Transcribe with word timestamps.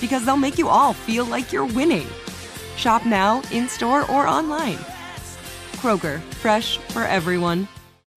because 0.00 0.24
they'll 0.24 0.36
make 0.36 0.58
you 0.58 0.68
all 0.68 0.92
feel 0.92 1.24
like 1.24 1.52
you're 1.52 1.66
winning. 1.66 2.06
Shop 2.76 3.04
now, 3.04 3.42
in 3.52 3.68
store, 3.68 4.10
or 4.10 4.26
online. 4.26 4.78
Kroger, 5.76 6.20
fresh 6.40 6.78
for 6.92 7.04
everyone. 7.04 7.68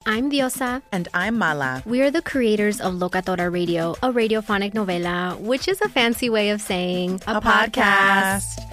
I'm 0.05 0.29
Diosa. 0.29 0.81
And 0.91 1.07
I'm 1.13 1.37
Mala. 1.37 1.81
We 1.85 2.01
are 2.01 2.11
the 2.11 2.21
creators 2.21 2.81
of 2.81 2.93
Locatora 2.95 3.51
Radio, 3.51 3.91
a 4.03 4.11
radiophonic 4.11 4.73
novela, 4.73 5.39
which 5.39 5.67
is 5.69 5.79
a 5.81 5.87
fancy 5.87 6.29
way 6.29 6.49
of 6.49 6.59
saying 6.59 7.21
a, 7.25 7.37
a 7.37 7.41
podcast. 7.41 7.71
podcast. 7.71 8.72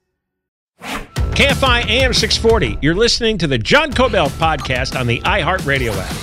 KFI 1.31 1.85
AM 1.87 2.13
640. 2.13 2.77
You're 2.81 2.93
listening 2.93 3.37
to 3.37 3.47
the 3.47 3.57
John 3.57 3.93
Kobylt 3.93 4.31
podcast 4.31 4.99
on 4.99 5.07
the 5.07 5.21
iHeartRadio 5.21 5.93
app. 5.97 6.13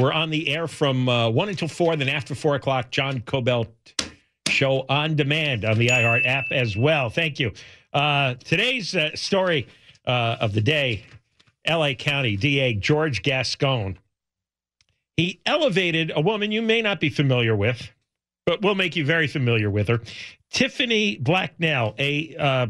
We're 0.00 0.12
on 0.12 0.30
the 0.30 0.48
air 0.48 0.68
from 0.68 1.08
uh, 1.08 1.28
1 1.30 1.48
until 1.48 1.66
4, 1.66 1.96
then 1.96 2.08
after 2.08 2.36
4 2.36 2.54
o'clock, 2.54 2.92
John 2.92 3.20
Kobylt 3.22 3.68
show 4.48 4.86
on 4.88 5.16
demand 5.16 5.64
on 5.64 5.78
the 5.78 5.88
iHeart 5.88 6.24
app 6.26 6.44
as 6.52 6.76
well. 6.76 7.10
Thank 7.10 7.40
you. 7.40 7.52
Uh, 7.92 8.34
today's 8.34 8.94
uh, 8.94 9.16
story 9.16 9.66
uh, 10.06 10.36
of 10.40 10.52
the 10.52 10.60
day 10.60 11.04
LA 11.68 11.94
County 11.94 12.36
DA 12.36 12.72
George 12.74 13.24
Gascon. 13.24 13.98
He 15.16 15.40
elevated 15.44 16.12
a 16.14 16.20
woman 16.20 16.52
you 16.52 16.62
may 16.62 16.82
not 16.82 17.00
be 17.00 17.10
familiar 17.10 17.56
with, 17.56 17.90
but 18.46 18.62
we'll 18.62 18.76
make 18.76 18.94
you 18.94 19.04
very 19.04 19.26
familiar 19.26 19.70
with 19.70 19.88
her. 19.88 20.00
Tiffany 20.50 21.16
Blacknell, 21.16 21.94
a 21.98 22.34
uh, 22.36 22.66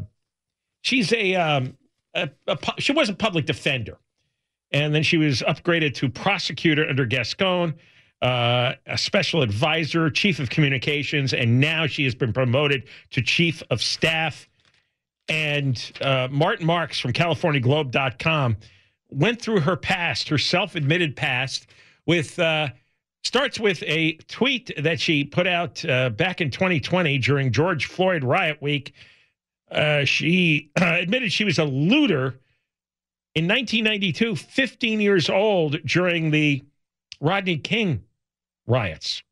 she's 0.82 1.12
a, 1.12 1.34
um, 1.36 1.76
a, 2.14 2.30
a, 2.46 2.58
she 2.78 2.92
was 2.92 3.08
a 3.08 3.14
public 3.14 3.46
defender, 3.46 3.98
and 4.72 4.94
then 4.94 5.02
she 5.02 5.16
was 5.16 5.42
upgraded 5.42 5.94
to 5.94 6.08
prosecutor 6.08 6.88
under 6.88 7.06
Gascon, 7.06 7.74
uh, 8.22 8.74
a 8.86 8.98
special 8.98 9.42
advisor, 9.42 10.10
chief 10.10 10.40
of 10.40 10.50
communications, 10.50 11.32
and 11.32 11.60
now 11.60 11.86
she 11.86 12.04
has 12.04 12.14
been 12.14 12.32
promoted 12.32 12.84
to 13.10 13.22
chief 13.22 13.62
of 13.70 13.80
staff. 13.80 14.48
And 15.28 15.92
uh, 16.00 16.28
Martin 16.30 16.66
Marks 16.66 16.98
from 16.98 17.12
CaliforniaGlobe.com 17.12 18.56
went 19.10 19.40
through 19.40 19.60
her 19.60 19.76
past, 19.76 20.28
her 20.30 20.38
self-admitted 20.38 21.16
past, 21.16 21.66
with 22.06 22.38
uh, 22.38 22.68
starts 23.28 23.60
with 23.60 23.82
a 23.86 24.14
tweet 24.26 24.72
that 24.78 24.98
she 24.98 25.22
put 25.22 25.46
out 25.46 25.84
uh, 25.84 26.08
back 26.08 26.40
in 26.40 26.50
2020 26.50 27.18
during 27.18 27.52
George 27.52 27.84
Floyd 27.84 28.24
riot 28.24 28.60
week. 28.62 28.94
Uh, 29.70 30.02
she 30.06 30.70
uh, 30.80 30.94
admitted 31.02 31.30
she 31.30 31.44
was 31.44 31.58
a 31.58 31.64
looter 31.64 32.40
in 33.34 33.46
1992, 33.46 34.34
15 34.34 35.00
years 35.02 35.28
old 35.28 35.76
during 35.84 36.30
the 36.30 36.64
Rodney 37.20 37.58
King 37.58 38.02
riots. 38.66 39.22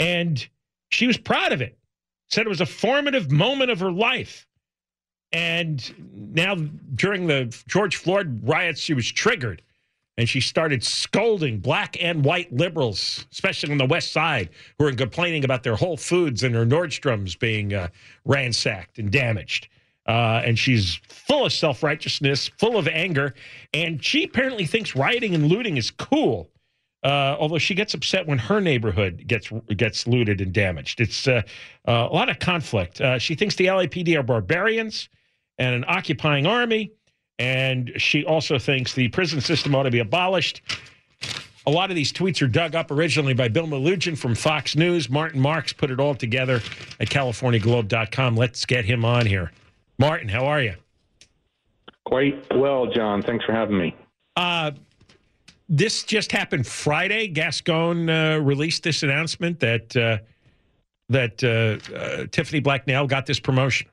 And 0.00 0.44
she 0.90 1.06
was 1.06 1.16
proud 1.16 1.52
of 1.52 1.62
it, 1.62 1.78
said 2.28 2.44
it 2.44 2.48
was 2.48 2.60
a 2.60 2.66
formative 2.66 3.30
moment 3.30 3.70
of 3.70 3.78
her 3.78 3.92
life. 3.92 4.48
And 5.30 6.34
now, 6.34 6.56
during 6.56 7.28
the 7.28 7.56
George 7.68 7.94
Floyd 7.94 8.40
riots, 8.42 8.80
she 8.80 8.94
was 8.94 9.06
triggered 9.10 9.62
and 10.16 10.28
she 10.28 10.40
started 10.40 10.84
scolding 10.84 11.58
black 11.58 11.96
and 12.02 12.24
white 12.24 12.52
liberals, 12.52 13.26
especially 13.32 13.72
on 13.72 13.78
the 13.78 13.86
West 13.86 14.12
Side, 14.12 14.50
who 14.78 14.84
were 14.84 14.92
complaining 14.92 15.44
about 15.44 15.62
their 15.62 15.76
Whole 15.76 15.96
Foods 15.96 16.42
and 16.44 16.54
their 16.54 16.66
Nordstroms 16.66 17.38
being 17.38 17.74
uh, 17.74 17.88
ransacked 18.24 18.98
and 18.98 19.10
damaged. 19.10 19.68
Uh, 20.06 20.42
and 20.44 20.58
she's 20.58 21.00
full 21.08 21.46
of 21.46 21.52
self 21.52 21.82
righteousness, 21.82 22.50
full 22.58 22.76
of 22.76 22.86
anger, 22.86 23.34
and 23.72 24.04
she 24.04 24.24
apparently 24.24 24.66
thinks 24.66 24.94
rioting 24.94 25.34
and 25.34 25.46
looting 25.46 25.76
is 25.76 25.90
cool. 25.90 26.50
Uh, 27.02 27.36
although 27.38 27.58
she 27.58 27.74
gets 27.74 27.92
upset 27.92 28.26
when 28.26 28.38
her 28.38 28.60
neighborhood 28.60 29.24
gets 29.26 29.50
gets 29.76 30.06
looted 30.06 30.40
and 30.40 30.52
damaged, 30.52 31.00
it's 31.00 31.26
uh, 31.26 31.42
uh, 31.88 32.08
a 32.10 32.14
lot 32.14 32.28
of 32.28 32.38
conflict. 32.38 33.00
Uh, 33.00 33.18
she 33.18 33.34
thinks 33.34 33.56
the 33.56 33.66
LAPD 33.66 34.18
are 34.18 34.22
barbarians 34.22 35.08
and 35.58 35.74
an 35.74 35.84
occupying 35.86 36.46
army 36.46 36.92
and 37.38 37.92
she 37.96 38.24
also 38.24 38.58
thinks 38.58 38.92
the 38.92 39.08
prison 39.08 39.40
system 39.40 39.74
ought 39.74 39.84
to 39.84 39.90
be 39.90 39.98
abolished. 39.98 40.62
A 41.66 41.70
lot 41.70 41.90
of 41.90 41.96
these 41.96 42.12
tweets 42.12 42.42
are 42.42 42.46
dug 42.46 42.74
up 42.74 42.90
originally 42.90 43.32
by 43.32 43.48
Bill 43.48 43.66
Melugin 43.66 44.18
from 44.18 44.34
Fox 44.34 44.76
News. 44.76 45.08
Martin 45.08 45.40
Marks 45.40 45.72
put 45.72 45.90
it 45.90 45.98
all 45.98 46.14
together 46.14 46.56
at 47.00 47.08
CaliforniaGlobe.com. 47.08 48.36
Let's 48.36 48.66
get 48.66 48.84
him 48.84 49.04
on 49.04 49.24
here. 49.24 49.50
Martin, 49.98 50.28
how 50.28 50.44
are 50.46 50.60
you? 50.60 50.74
Quite 52.04 52.44
well, 52.54 52.86
John. 52.86 53.22
Thanks 53.22 53.46
for 53.46 53.52
having 53.52 53.78
me. 53.78 53.96
Uh, 54.36 54.72
this 55.68 56.04
just 56.04 56.30
happened 56.32 56.66
Friday. 56.66 57.28
Gascon 57.28 58.10
uh, 58.10 58.38
released 58.38 58.82
this 58.82 59.02
announcement 59.02 59.60
that 59.60 59.96
uh, 59.96 60.18
that 61.08 61.42
uh, 61.42 61.94
uh 61.94 62.26
Tiffany 62.30 62.60
Blacknell 62.60 63.06
got 63.06 63.24
this 63.24 63.40
promotion. 63.40 63.88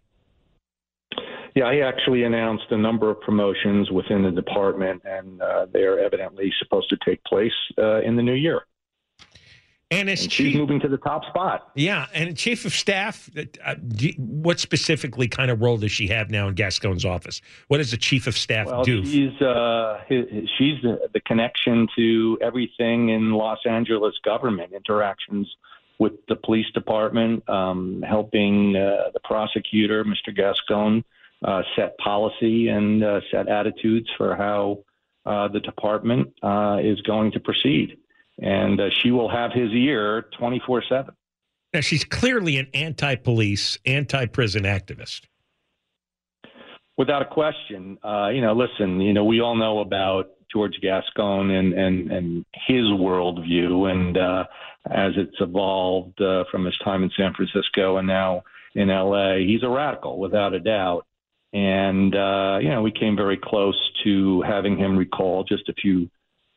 Yeah, 1.55 1.71
he 1.73 1.81
actually 1.81 2.23
announced 2.23 2.65
a 2.71 2.77
number 2.77 3.09
of 3.09 3.19
promotions 3.21 3.91
within 3.91 4.23
the 4.23 4.31
department, 4.31 5.01
and 5.05 5.41
uh, 5.41 5.65
they 5.73 5.83
are 5.83 5.99
evidently 5.99 6.51
supposed 6.59 6.89
to 6.89 6.97
take 7.05 7.23
place 7.25 7.51
uh, 7.77 8.01
in 8.01 8.15
the 8.15 8.23
new 8.23 8.33
year. 8.33 8.61
And 9.93 10.09
as 10.09 10.21
And 10.21 10.31
chief, 10.31 10.47
she's 10.51 10.55
moving 10.55 10.79
to 10.79 10.87
the 10.87 10.97
top 10.97 11.25
spot. 11.25 11.71
yeah, 11.75 12.05
and 12.13 12.37
chief 12.37 12.63
of 12.63 12.71
staff, 12.71 13.29
uh, 13.65 13.75
you- 13.97 14.13
what 14.17 14.57
specifically 14.61 15.27
kind 15.27 15.51
of 15.51 15.61
role 15.61 15.75
does 15.75 15.91
she 15.91 16.07
have 16.07 16.31
now 16.31 16.47
in 16.47 16.53
Gascon's 16.55 17.03
office? 17.03 17.41
What 17.67 17.79
does 17.79 17.91
the 17.91 17.97
chief 17.97 18.25
of 18.25 18.37
staff 18.37 18.67
Well, 18.67 18.83
do? 18.85 19.03
she's 19.05 19.33
uh, 19.41 19.99
hi- 20.07 20.25
hi- 20.31 20.47
she's 20.57 20.81
the, 20.81 21.09
the 21.13 21.19
connection 21.19 21.89
to 21.97 22.37
everything 22.41 23.09
in 23.09 23.31
Los 23.33 23.59
Angeles 23.65 24.13
government 24.23 24.71
interactions 24.71 25.53
with 25.99 26.13
the 26.29 26.37
police 26.37 26.71
department, 26.73 27.47
um, 27.49 28.01
helping 28.07 28.77
uh, 28.77 29.09
the 29.13 29.19
prosecutor, 29.25 30.05
Mr. 30.05 30.33
Gascon, 30.33 31.03
uh, 31.43 31.61
set 31.75 31.97
policy 31.97 32.67
and 32.67 33.03
uh, 33.03 33.21
set 33.31 33.47
attitudes 33.47 34.09
for 34.17 34.35
how 34.35 34.79
uh, 35.25 35.47
the 35.47 35.59
department 35.59 36.33
uh, 36.43 36.77
is 36.81 37.01
going 37.01 37.31
to 37.31 37.39
proceed. 37.39 37.97
And 38.41 38.79
uh, 38.79 38.89
she 39.01 39.11
will 39.11 39.29
have 39.29 39.51
his 39.51 39.71
ear 39.71 40.25
24 40.37 40.83
7. 40.87 41.13
Now, 41.73 41.79
she's 41.79 42.03
clearly 42.03 42.57
an 42.57 42.67
anti-police, 42.73 43.77
anti-prison 43.85 44.63
activist. 44.63 45.21
Without 46.97 47.21
a 47.21 47.25
question, 47.25 47.97
uh, 48.03 48.27
you 48.27 48.41
know, 48.41 48.53
listen, 48.53 48.99
you 48.99 49.13
know, 49.13 49.23
we 49.23 49.39
all 49.39 49.55
know 49.55 49.79
about 49.79 50.31
George 50.51 50.77
Gascon 50.81 51.49
and 51.49 51.73
and 51.73 52.11
and 52.11 52.45
his 52.67 52.83
worldview, 52.83 53.89
and 53.89 54.17
uh, 54.17 54.43
as 54.89 55.13
it's 55.15 55.37
evolved 55.39 56.21
uh, 56.21 56.43
from 56.51 56.65
his 56.65 56.77
time 56.83 57.03
in 57.03 57.11
San 57.15 57.33
Francisco 57.33 57.97
and 57.97 58.07
now 58.07 58.43
in 58.75 58.89
L.A., 58.89 59.45
he's 59.45 59.63
a 59.63 59.69
radical 59.69 60.19
without 60.19 60.53
a 60.53 60.59
doubt. 60.59 61.05
And 61.53 62.15
uh, 62.15 62.59
you 62.61 62.69
know, 62.69 62.81
we 62.81 62.91
came 62.91 63.15
very 63.15 63.37
close 63.37 63.77
to 64.03 64.41
having 64.41 64.77
him 64.77 64.97
recall 64.97 65.43
just 65.43 65.67
a 65.69 65.73
few 65.73 66.09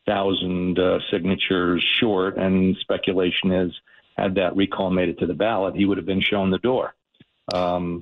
thousand 0.05 0.79
uh, 0.79 0.99
signatures 1.11 1.83
short, 1.99 2.37
and 2.37 2.77
speculation 2.79 3.51
is, 3.51 3.71
had 4.17 4.35
that 4.35 4.55
recall 4.55 4.89
made 4.91 5.09
it 5.09 5.19
to 5.19 5.25
the 5.25 5.33
ballot, 5.33 5.75
he 5.75 5.83
would 5.85 5.97
have 5.97 6.05
been 6.05 6.21
shown 6.21 6.51
the 6.51 6.59
door. 6.59 6.93
Um, 7.53 8.01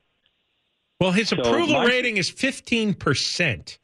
Well, 1.00 1.12
his 1.12 1.30
So 1.30 1.38
approval 1.38 1.76
my- 1.76 1.86
rating 1.86 2.18
is 2.18 2.30
15%. 2.30 3.78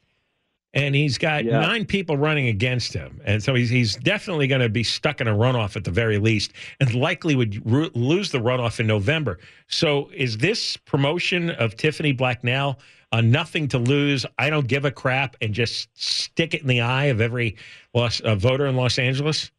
And 0.72 0.94
he's 0.94 1.18
got 1.18 1.44
Yeah. 1.44 1.60
nine 1.60 1.84
people 1.84 2.16
running 2.16 2.46
against 2.46 2.92
him. 2.92 3.20
And 3.24 3.42
so 3.42 3.54
he's, 3.54 3.70
he's 3.70 3.96
definitely 3.96 4.46
going 4.46 4.60
to 4.60 4.68
be 4.68 4.84
stuck 4.84 5.20
in 5.20 5.26
a 5.26 5.34
runoff 5.34 5.74
at 5.76 5.82
the 5.84 5.90
very 5.90 6.18
least 6.18 6.52
and 6.78 6.94
likely 6.94 7.34
would 7.34 7.60
ru- 7.68 7.90
lose 7.94 8.30
the 8.30 8.38
runoff 8.38 8.78
in 8.78 8.86
November. 8.86 9.38
So 9.66 10.10
is 10.14 10.38
this 10.38 10.76
promotion 10.76 11.50
of 11.50 11.76
Tiffany 11.76 12.12
Blacknell 12.12 12.78
a 13.12 13.20
nothing 13.20 13.66
to 13.66 13.78
lose, 13.78 14.24
I 14.38 14.50
don't 14.50 14.68
give 14.68 14.84
a 14.84 14.90
crap, 14.92 15.36
and 15.40 15.52
just 15.52 15.88
stick 16.00 16.54
it 16.54 16.60
in 16.62 16.68
the 16.68 16.80
eye 16.80 17.06
of 17.06 17.20
every 17.20 17.56
Los, 17.92 18.20
uh, 18.20 18.36
voter 18.36 18.66
in 18.66 18.76
Los 18.76 19.00
Angeles? 19.00 19.50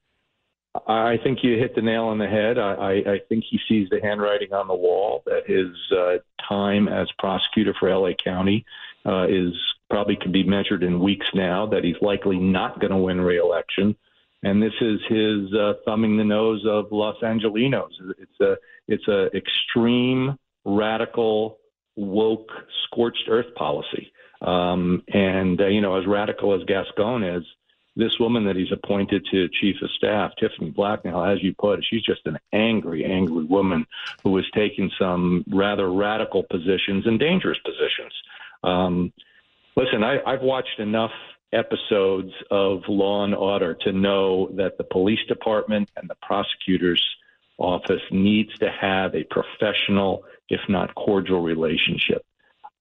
I 0.88 1.18
think 1.22 1.40
you 1.44 1.58
hit 1.58 1.76
the 1.76 1.82
nail 1.82 2.06
on 2.06 2.18
the 2.18 2.28
head. 2.28 2.58
I, 2.58 2.74
I, 2.74 2.92
I 3.16 3.20
think 3.28 3.44
he 3.50 3.60
sees 3.68 3.90
the 3.90 4.00
handwriting 4.02 4.54
on 4.54 4.70
the 4.70 4.74
wall 4.74 5.22
that 5.26 5.44
his 5.46 5.68
uh, 5.92 6.20
time 6.48 6.88
as 6.88 7.10
prosecutor 7.20 7.76
for 7.78 7.94
LA 7.94 8.12
County 8.24 8.66
uh, 9.06 9.28
is 9.28 9.54
probably 9.92 10.16
could 10.16 10.32
be 10.32 10.44
measured 10.44 10.82
in 10.82 11.00
weeks 11.00 11.28
now. 11.36 11.68
That 11.68 11.84
he's 11.84 12.02
likely 12.02 12.40
not 12.40 12.80
going 12.80 12.92
to 12.92 12.98
win 12.98 13.22
re-election, 13.22 13.96
and 14.42 14.64
this 14.64 14.74
is 14.82 15.00
his 15.08 15.54
uh, 15.54 15.74
thumbing 15.86 16.18
the 16.18 16.24
nose 16.24 16.66
of 16.66 16.92
Los 16.92 17.18
Angelinos. 17.22 17.92
It's 18.18 18.40
a 18.40 18.56
it's 18.88 19.08
a 19.08 19.30
extreme, 19.36 20.40
radical, 20.66 21.60
woke, 21.96 22.50
scorched 22.86 23.26
earth 23.28 23.54
policy. 23.56 24.12
Um, 24.42 25.04
and 25.14 25.62
uh, 25.62 25.68
you 25.68 25.82
know, 25.82 26.00
as 26.00 26.08
radical 26.08 26.56
as 26.56 26.64
Gascon 26.66 27.24
is, 27.24 27.44
this 27.96 28.18
woman 28.20 28.46
that 28.46 28.56
he's 28.56 28.72
appointed 28.72 29.26
to 29.32 29.50
chief 29.50 29.76
of 29.82 29.92
staff, 29.92 30.32
Tiffany 30.40 30.72
Blacknell, 30.72 31.24
as 31.24 31.44
you 31.44 31.54
put 31.54 31.80
it, 31.80 31.86
she's 31.88 32.02
just 32.02 32.26
an 32.26 32.40
angry, 32.54 33.04
angry 33.04 33.44
woman 33.44 33.86
who 34.24 34.36
has 34.38 34.46
taken 34.56 34.90
some 34.98 35.44
rather 35.50 35.92
radical 35.92 36.44
positions 36.44 37.06
and 37.06 37.20
dangerous 37.20 37.60
positions. 37.60 38.14
Um, 38.64 39.12
listen, 39.76 40.04
I, 40.04 40.20
I've 40.26 40.42
watched 40.42 40.80
enough 40.80 41.12
episodes 41.54 42.32
of 42.50 42.84
Law 42.88 43.24
and 43.24 43.36
Order 43.36 43.74
to 43.82 43.92
know 43.92 44.50
that 44.56 44.78
the 44.78 44.84
police 44.84 45.20
department 45.28 45.90
and 45.98 46.10
the 46.10 46.16
prosecutor's 46.22 47.06
office 47.58 48.02
needs 48.10 48.58
to 48.60 48.72
have 48.72 49.16
a 49.16 49.24
professional, 49.26 50.24
if 50.50 50.62
not 50.70 50.96
cordial, 50.96 51.42
relationship. 51.42 52.26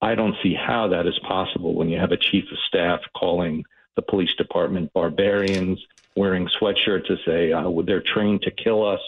I 0.03 0.15
don't 0.15 0.37
see 0.43 0.55
how 0.55 0.89
that 0.89 1.07
is 1.07 1.19
possible 1.27 1.75
when 1.75 1.89
you 1.89 1.99
have 1.99 2.13
a 2.13 2.17
chief 2.17 2.45
of 2.51 2.59
staff 2.67 3.01
calling 3.15 3.65
the 3.97 4.03
police 4.03 4.35
department 4.35 4.93
barbarians, 4.95 5.85
wearing 6.17 6.49
sweatshirts 6.61 7.07
to 7.07 7.17
say 7.27 7.53
uh, 7.53 7.71
they're 7.85 8.03
trained 8.03 8.43
to 8.43 8.51
kill 8.51 8.87
us, 8.87 9.01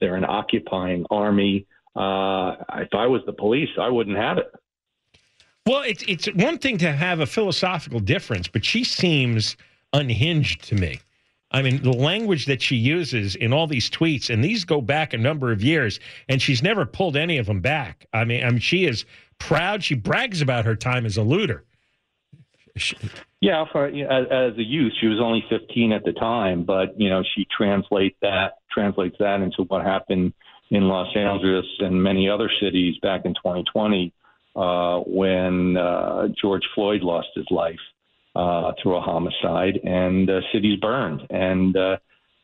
they're 0.00 0.16
an 0.16 0.24
occupying 0.24 1.06
army. 1.10 1.66
Uh, 1.94 2.56
if 2.76 2.94
I 2.94 3.06
was 3.06 3.22
the 3.26 3.32
police, 3.32 3.70
I 3.78 3.88
wouldn't 3.88 4.16
have 4.16 4.38
it. 4.38 4.52
Well, 5.70 5.82
it's 5.82 6.02
it's 6.08 6.26
one 6.34 6.58
thing 6.58 6.78
to 6.78 6.90
have 6.90 7.20
a 7.20 7.26
philosophical 7.26 8.00
difference, 8.00 8.48
but 8.48 8.64
she 8.64 8.82
seems 8.82 9.56
unhinged 9.92 10.64
to 10.64 10.74
me. 10.74 10.98
I 11.52 11.62
mean, 11.62 11.84
the 11.84 11.92
language 11.92 12.46
that 12.46 12.60
she 12.60 12.74
uses 12.74 13.36
in 13.36 13.52
all 13.52 13.68
these 13.68 13.88
tweets, 13.88 14.30
and 14.30 14.42
these 14.42 14.64
go 14.64 14.80
back 14.80 15.14
a 15.14 15.16
number 15.16 15.52
of 15.52 15.62
years, 15.62 16.00
and 16.28 16.42
she's 16.42 16.60
never 16.60 16.84
pulled 16.84 17.16
any 17.16 17.38
of 17.38 17.46
them 17.46 17.60
back. 17.60 18.04
I 18.12 18.24
mean, 18.24 18.44
I 18.44 18.50
mean, 18.50 18.58
she 18.58 18.84
is 18.84 19.04
proud. 19.38 19.84
She 19.84 19.94
brags 19.94 20.42
about 20.42 20.64
her 20.64 20.74
time 20.74 21.06
as 21.06 21.16
a 21.16 21.22
looter. 21.22 21.62
She- 22.76 22.96
Yeah, 23.40 23.64
for, 23.70 23.88
you 23.88 24.08
know, 24.08 24.10
as, 24.10 24.52
as 24.52 24.58
a 24.58 24.64
youth, 24.64 24.94
she 25.00 25.06
was 25.06 25.20
only 25.20 25.44
15 25.48 25.92
at 25.92 26.02
the 26.02 26.14
time, 26.14 26.64
but 26.64 26.98
you 26.98 27.08
know 27.08 27.22
she 27.36 27.46
translate 27.56 28.16
that 28.22 28.54
translates 28.72 29.18
that 29.20 29.40
into 29.40 29.62
what 29.68 29.84
happened 29.84 30.32
in 30.70 30.88
Los 30.88 31.14
Angeles 31.14 31.66
and 31.78 32.02
many 32.02 32.28
other 32.28 32.50
cities 32.60 32.96
back 33.02 33.24
in 33.24 33.34
2020 33.34 34.12
uh, 34.60 35.00
when 35.06 35.76
uh, 35.76 36.28
George 36.40 36.64
Floyd 36.74 37.02
lost 37.02 37.28
his 37.34 37.46
life 37.50 37.80
uh, 38.36 38.72
through 38.80 38.96
a 38.96 39.00
homicide 39.00 39.80
and 39.84 40.28
uh, 40.28 40.40
cities 40.52 40.78
burned. 40.78 41.26
And 41.30 41.74
uh, 41.76 41.96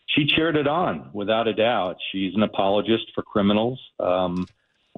she 0.07 0.27
cheered 0.27 0.57
it 0.57 0.67
on 0.67 1.11
without 1.13 1.47
a 1.47 1.53
doubt. 1.53 1.97
She's 2.11 2.35
an 2.35 2.43
apologist 2.43 3.07
for 3.15 3.23
criminals. 3.23 3.79
Um, 4.01 4.47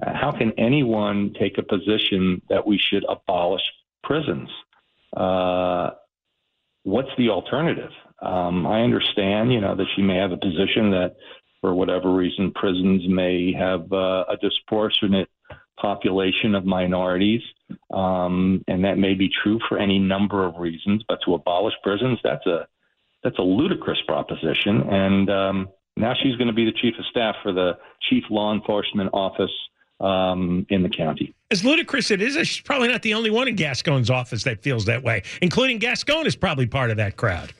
how 0.01 0.31
can 0.31 0.53
anyone 0.57 1.35
take 1.37 1.57
a 1.57 1.63
position 1.63 2.41
that 2.49 2.65
we 2.65 2.77
should 2.77 3.03
abolish 3.09 3.63
prisons? 4.01 4.49
Uh, 5.15 5.89
what's 6.83 7.09
the 7.17 7.29
alternative? 7.29 7.91
Um, 8.21 8.65
I 8.65 8.81
understand, 8.81 9.51
you 9.51 9.59
know, 9.59 9.75
that 9.75 9.87
she 9.95 10.01
may 10.01 10.15
have 10.15 10.31
a 10.31 10.37
position 10.37 10.91
that, 10.91 11.17
for 11.59 11.73
whatever 11.73 12.13
reason, 12.13 12.51
prisons 12.53 13.01
may 13.09 13.51
have 13.51 13.91
uh, 13.91 14.23
a 14.29 14.37
disproportionate 14.41 15.29
population 15.81 16.55
of 16.55 16.65
minorities, 16.65 17.41
um, 17.93 18.63
and 18.67 18.83
that 18.83 18.97
may 18.97 19.13
be 19.13 19.29
true 19.43 19.59
for 19.67 19.77
any 19.77 19.99
number 19.99 20.45
of 20.45 20.57
reasons. 20.57 21.03
But 21.07 21.19
to 21.25 21.33
abolish 21.33 21.73
prisons, 21.83 22.19
that's 22.23 22.45
a 22.45 22.67
that's 23.23 23.37
a 23.37 23.43
ludicrous 23.43 23.99
proposition. 24.07 24.81
And 24.89 25.29
um, 25.29 25.69
now 25.97 26.13
she's 26.21 26.35
going 26.37 26.47
to 26.47 26.53
be 26.53 26.65
the 26.65 26.71
chief 26.71 26.95
of 26.97 27.05
staff 27.07 27.35
for 27.43 27.51
the 27.51 27.77
chief 28.09 28.23
law 28.29 28.53
enforcement 28.53 29.09
office 29.13 29.51
um, 29.99 30.65
in 30.69 30.83
the 30.83 30.89
county. 30.89 31.33
As 31.51 31.65
ludicrous 31.65 32.11
it 32.11 32.21
is, 32.21 32.35
she's 32.47 32.61
probably 32.61 32.87
not 32.87 33.01
the 33.01 33.13
only 33.13 33.29
one 33.29 33.47
in 33.47 33.55
Gascon's 33.55 34.09
office 34.09 34.43
that 34.43 34.61
feels 34.61 34.85
that 34.85 35.03
way, 35.03 35.23
including 35.41 35.79
Gascon 35.79 36.25
is 36.25 36.35
probably 36.35 36.67
part 36.67 36.91
of 36.91 36.97
that 36.97 37.17
crowd. 37.17 37.53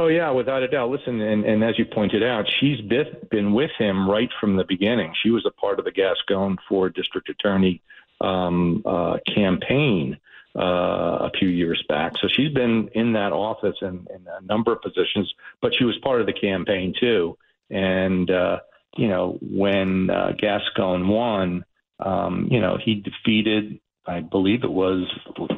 Oh 0.00 0.06
yeah, 0.06 0.30
without 0.30 0.62
a 0.62 0.68
doubt. 0.68 0.88
Listen, 0.88 1.20
and, 1.20 1.44
and 1.44 1.62
as 1.62 1.78
you 1.78 1.84
pointed 1.84 2.22
out, 2.22 2.46
she's 2.58 2.80
been, 2.80 3.52
with 3.52 3.70
him 3.78 4.08
right 4.08 4.30
from 4.40 4.56
the 4.56 4.64
beginning. 4.64 5.12
She 5.22 5.28
was 5.28 5.44
a 5.44 5.50
part 5.50 5.78
of 5.78 5.84
the 5.84 5.90
Gascon 5.90 6.56
for 6.66 6.88
district 6.88 7.28
attorney 7.28 7.82
um, 8.22 8.82
uh, 8.86 9.18
campaign 9.34 10.16
uh, 10.56 11.28
a 11.28 11.30
few 11.38 11.50
years 11.50 11.84
back. 11.86 12.14
So 12.18 12.28
she's 12.34 12.50
been 12.50 12.88
in 12.94 13.12
that 13.12 13.32
office 13.32 13.76
in, 13.82 14.06
in 14.14 14.26
a 14.26 14.40
number 14.42 14.72
of 14.72 14.80
positions, 14.80 15.30
but 15.60 15.74
she 15.78 15.84
was 15.84 15.98
part 15.98 16.22
of 16.22 16.26
the 16.26 16.32
campaign 16.32 16.94
too. 16.98 17.36
And 17.68 18.30
uh, 18.30 18.60
you 18.96 19.08
know, 19.08 19.38
when 19.42 20.08
uh, 20.08 20.32
Gascon 20.38 21.08
won, 21.08 21.62
um, 21.98 22.48
you 22.50 22.62
know, 22.62 22.78
he 22.82 22.94
defeated, 22.94 23.78
I 24.06 24.20
believe 24.20 24.64
it 24.64 24.72
was 24.72 25.06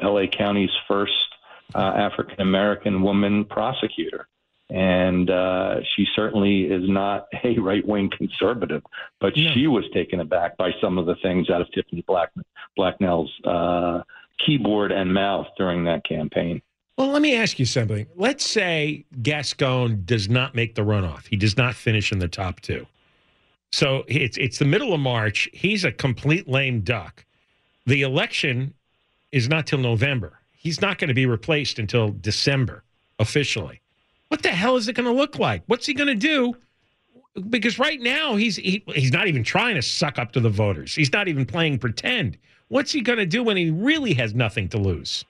L.A. 0.02 0.26
County's 0.26 0.76
first 0.88 1.31
uh, 1.74 1.78
African 1.78 2.40
American 2.40 3.02
woman 3.02 3.44
prosecutor. 3.44 4.26
And 4.70 5.28
uh, 5.28 5.80
she 5.94 6.06
certainly 6.16 6.62
is 6.62 6.88
not 6.88 7.26
a 7.44 7.58
right 7.58 7.86
wing 7.86 8.10
conservative, 8.16 8.82
but 9.20 9.36
No. 9.36 9.50
she 9.52 9.66
was 9.66 9.84
taken 9.92 10.20
aback 10.20 10.56
by 10.56 10.70
some 10.80 10.96
of 10.98 11.04
the 11.06 11.16
things 11.16 11.50
out 11.50 11.60
of 11.60 11.70
Tiffany 11.72 12.02
Black, 12.06 12.30
Blacknell's 12.76 13.30
uh, 13.44 14.02
keyboard 14.44 14.90
and 14.90 15.12
mouth 15.12 15.46
during 15.58 15.84
that 15.84 16.04
campaign. 16.04 16.62
Well, 16.96 17.08
let 17.08 17.20
me 17.22 17.36
ask 17.36 17.58
you 17.58 17.66
something. 17.66 18.06
Let's 18.16 18.44
say 18.48 19.04
Gascon 19.22 20.02
does 20.04 20.28
not 20.28 20.54
make 20.54 20.74
the 20.74 20.82
runoff. 20.82 21.26
He 21.26 21.36
does 21.36 21.56
not 21.56 21.74
finish 21.74 22.12
in 22.12 22.18
the 22.18 22.28
top 22.28 22.60
two. 22.60 22.86
So 23.72 24.04
it's 24.06 24.36
it's 24.36 24.58
the 24.58 24.66
middle 24.66 24.92
of 24.92 25.00
March. 25.00 25.48
He's 25.54 25.84
a 25.84 25.90
complete 25.92 26.46
lame 26.48 26.80
duck. 26.82 27.24
The 27.86 28.02
election 28.02 28.74
is 29.32 29.48
not 29.48 29.66
till 29.66 29.78
November. 29.78 30.38
He's 30.62 30.80
not 30.80 30.98
going 30.98 31.08
to 31.08 31.14
be 31.14 31.26
replaced 31.26 31.80
until 31.80 32.10
December 32.10 32.84
officially. 33.18 33.80
What 34.28 34.44
the 34.44 34.50
hell 34.50 34.76
is 34.76 34.86
it 34.86 34.92
going 34.92 35.08
to 35.08 35.12
look 35.12 35.36
like? 35.36 35.64
What's 35.66 35.86
he 35.86 35.92
going 35.92 36.06
to 36.06 36.14
do? 36.14 36.54
Because 37.50 37.80
right 37.80 38.00
now 38.00 38.36
he's 38.36 38.56
he, 38.56 38.84
he's 38.94 39.10
not 39.10 39.26
even 39.26 39.42
trying 39.42 39.74
to 39.74 39.82
suck 39.82 40.20
up 40.20 40.30
to 40.32 40.40
the 40.40 40.48
voters. 40.48 40.94
He's 40.94 41.12
not 41.12 41.26
even 41.26 41.46
playing 41.46 41.80
pretend. 41.80 42.38
What's 42.68 42.92
he 42.92 43.00
going 43.00 43.18
to 43.18 43.26
do 43.26 43.42
when 43.42 43.56
he 43.56 43.70
really 43.70 44.14
has 44.14 44.34
nothing 44.34 44.68
to 44.68 44.78
lose? 44.78 45.24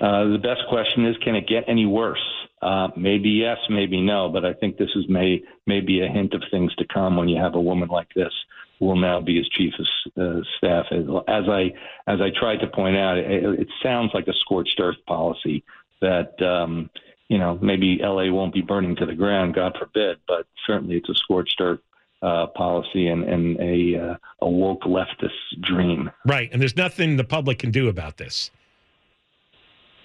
Uh, 0.00 0.24
the 0.24 0.38
best 0.38 0.60
question 0.68 1.06
is, 1.06 1.16
can 1.24 1.34
it 1.34 1.48
get 1.48 1.64
any 1.66 1.86
worse? 1.86 2.20
Uh, 2.60 2.88
maybe 2.94 3.30
yes, 3.30 3.56
maybe 3.70 4.02
no, 4.02 4.28
but 4.28 4.44
I 4.44 4.52
think 4.52 4.76
this 4.76 4.90
is 4.96 5.08
may 5.08 5.42
maybe 5.66 6.02
a 6.02 6.08
hint 6.08 6.34
of 6.34 6.42
things 6.50 6.74
to 6.74 6.84
come 6.92 7.16
when 7.16 7.30
you 7.30 7.40
have 7.40 7.54
a 7.54 7.60
woman 7.60 7.88
like 7.88 8.12
this 8.14 8.32
will 8.80 8.96
now 8.96 9.20
be 9.20 9.36
his 9.36 9.48
chief 9.48 9.72
of 9.78 9.86
uh, 10.20 10.40
staff. 10.58 10.86
As 10.90 11.44
I 11.48 11.72
as 12.06 12.20
I 12.20 12.30
tried 12.38 12.60
to 12.60 12.66
point 12.66 12.96
out, 12.96 13.18
it, 13.18 13.60
it 13.60 13.68
sounds 13.82 14.10
like 14.14 14.28
a 14.28 14.34
scorched 14.40 14.78
earth 14.80 14.98
policy 15.06 15.64
that 16.00 16.40
um, 16.42 16.90
you 17.28 17.38
know 17.38 17.58
maybe 17.60 18.00
L.A. 18.02 18.30
won't 18.30 18.54
be 18.54 18.62
burning 18.62 18.96
to 18.96 19.06
the 19.06 19.14
ground, 19.14 19.54
God 19.54 19.76
forbid, 19.78 20.18
but 20.28 20.46
certainly 20.66 20.96
it's 20.96 21.08
a 21.08 21.14
scorched 21.14 21.60
earth 21.60 21.80
uh, 22.22 22.46
policy 22.48 23.08
and, 23.08 23.24
and 23.24 23.60
a, 23.60 24.12
uh, 24.12 24.16
a 24.40 24.48
woke 24.48 24.82
leftist 24.82 25.60
dream. 25.60 26.10
Right, 26.24 26.48
and 26.52 26.60
there's 26.60 26.76
nothing 26.76 27.16
the 27.16 27.24
public 27.24 27.58
can 27.58 27.70
do 27.70 27.88
about 27.88 28.16
this. 28.16 28.50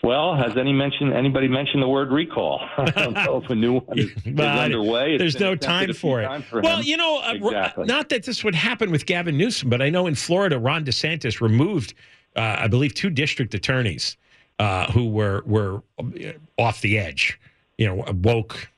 Well, 0.04 0.36
has 0.36 0.58
any 0.58 0.74
mention 0.74 1.14
anybody 1.14 1.48
mentioned 1.48 1.84
the 1.84 1.88
word 1.88 2.12
recall? 2.12 2.60
I 2.78 2.86
don't 2.90 3.14
know 3.14 3.42
if 3.44 3.50
a 3.50 3.56
new 3.56 3.80
one 3.82 4.00
is, 4.00 4.12
well, 4.26 4.56
is 4.56 4.60
underway. 4.60 5.14
It's 5.14 5.20
there's 5.20 5.40
no 5.40 5.56
time 5.56 5.94
for 5.94 6.22
it. 6.22 6.26
Time 6.26 6.42
for 6.42 6.62
well, 6.62 6.78
him. 6.78 6.86
you 6.86 6.98
know, 6.98 7.20
uh, 7.20 7.34
exactly. 7.34 7.86
not 7.86 8.10
that 8.10 8.24
this 8.24 8.44
would 8.44 8.56
happen 8.56 8.90
with 8.90 9.06
Gavin 9.06 9.38
Newsom, 9.38 9.70
but 9.70 9.82
I 9.82 9.90
know 9.90 10.08
in 10.08 10.16
Florida, 10.16 10.58
Ron 10.58 10.84
DeSantis 10.84 11.40
removed, 11.40 11.94
uh, 12.36 12.56
I 12.60 12.68
believe, 12.68 12.96
two 12.96 13.12
district 13.12 13.54
attorneys 13.54 14.18
uh, 14.58 14.92
who 14.92 15.10
were 15.10 15.44
were 15.46 15.84
uh, 16.00 16.32
off 16.58 16.82
the 16.82 16.98
edge. 16.98 17.40
You 17.78 17.88
know, 17.88 18.06
woke. 18.24 18.70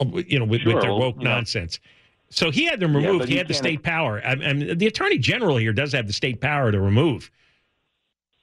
You 0.00 0.38
know, 0.38 0.46
with, 0.46 0.62
sure. 0.62 0.74
with 0.74 0.82
their 0.82 0.94
woke 0.94 1.16
well, 1.16 1.24
nonsense. 1.24 1.78
So 2.30 2.50
he 2.50 2.64
had 2.64 2.80
them 2.80 2.96
removed. 2.96 3.26
Yeah, 3.26 3.30
he 3.30 3.36
had 3.36 3.46
the 3.46 3.54
state 3.54 3.82
power. 3.82 4.22
I, 4.24 4.32
I 4.32 4.52
mean, 4.54 4.78
the 4.78 4.86
attorney 4.86 5.18
general 5.18 5.58
here 5.58 5.72
does 5.72 5.92
have 5.92 6.06
the 6.06 6.12
state 6.14 6.40
power 6.40 6.72
to 6.72 6.80
remove. 6.80 7.30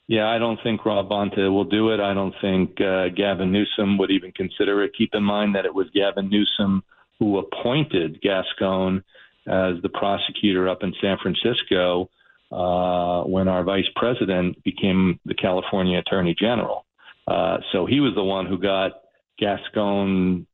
Yeah, 0.09 0.27
I 0.27 0.39
don't 0.39 0.59
think 0.63 0.83
Rob 0.85 1.07
Bonta 1.07 1.53
will 1.53 1.65
do 1.65 1.91
it. 1.91 1.99
I 1.99 2.15
don't 2.15 2.33
think 2.41 2.81
uh, 2.81 3.09
Gavin 3.09 3.51
Newsom 3.51 3.99
would 3.99 4.09
even 4.09 4.31
consider 4.31 4.83
it. 4.83 4.93
Keep 4.97 5.13
in 5.13 5.23
mind 5.23 5.53
that 5.53 5.65
it 5.65 5.73
was 5.75 5.85
Gavin 5.93 6.31
Newsom 6.31 6.83
who 7.19 7.37
appointed 7.37 8.19
Gascon 8.19 9.03
as 9.45 9.75
the 9.83 9.89
prosecutor 9.89 10.67
up 10.67 10.81
in 10.81 10.95
San 10.99 11.19
Francisco 11.21 12.09
uh, 12.51 13.21
when 13.21 13.47
our 13.47 13.63
vice 13.63 13.87
president 13.95 14.63
became 14.63 15.19
the 15.25 15.35
California 15.35 15.99
Attorney 15.99 16.33
General. 16.33 16.87
Uh, 17.27 17.57
so 17.71 17.85
he 17.85 17.99
was 17.99 18.15
the 18.15 18.23
one 18.23 18.47
who 18.47 18.57
got 18.57 18.93
Gascon 19.37 20.47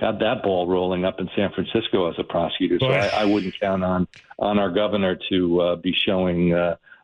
got 0.00 0.20
that 0.20 0.42
ball 0.42 0.66
rolling 0.66 1.04
up 1.04 1.20
in 1.20 1.28
San 1.36 1.52
Francisco 1.52 2.08
as 2.08 2.14
a 2.18 2.24
prosecutor. 2.24 2.78
So 2.80 2.86
I, 2.86 3.08
I, 3.08 3.24
wouldn't 3.26 3.60
count 3.60 3.84
on 3.84 4.08
on 4.38 4.58
our 4.58 4.70
governor 4.70 5.18
to 5.28 5.60
uh, 5.60 5.76
be 5.76 5.92
showing 5.92 6.54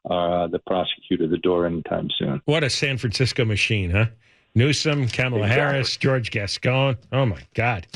uh, 0.08 0.46
the 0.48 0.58
prosecutor 0.60 1.26
the 1.28 1.38
door 1.38 1.66
anytime 1.66 2.08
soon. 2.18 2.40
What 2.46 2.64
a 2.64 2.70
San 2.70 2.98
Francisco 2.98 3.44
machine, 3.44 3.90
huh? 3.90 4.06
Newsom, 4.54 5.08
Kamala 5.08 5.42
exactly. 5.44 5.62
Harris, 5.62 5.96
George 5.96 6.30
Gascon. 6.30 6.96
Oh 7.12 7.26
my 7.26 7.40
God. 7.54 7.86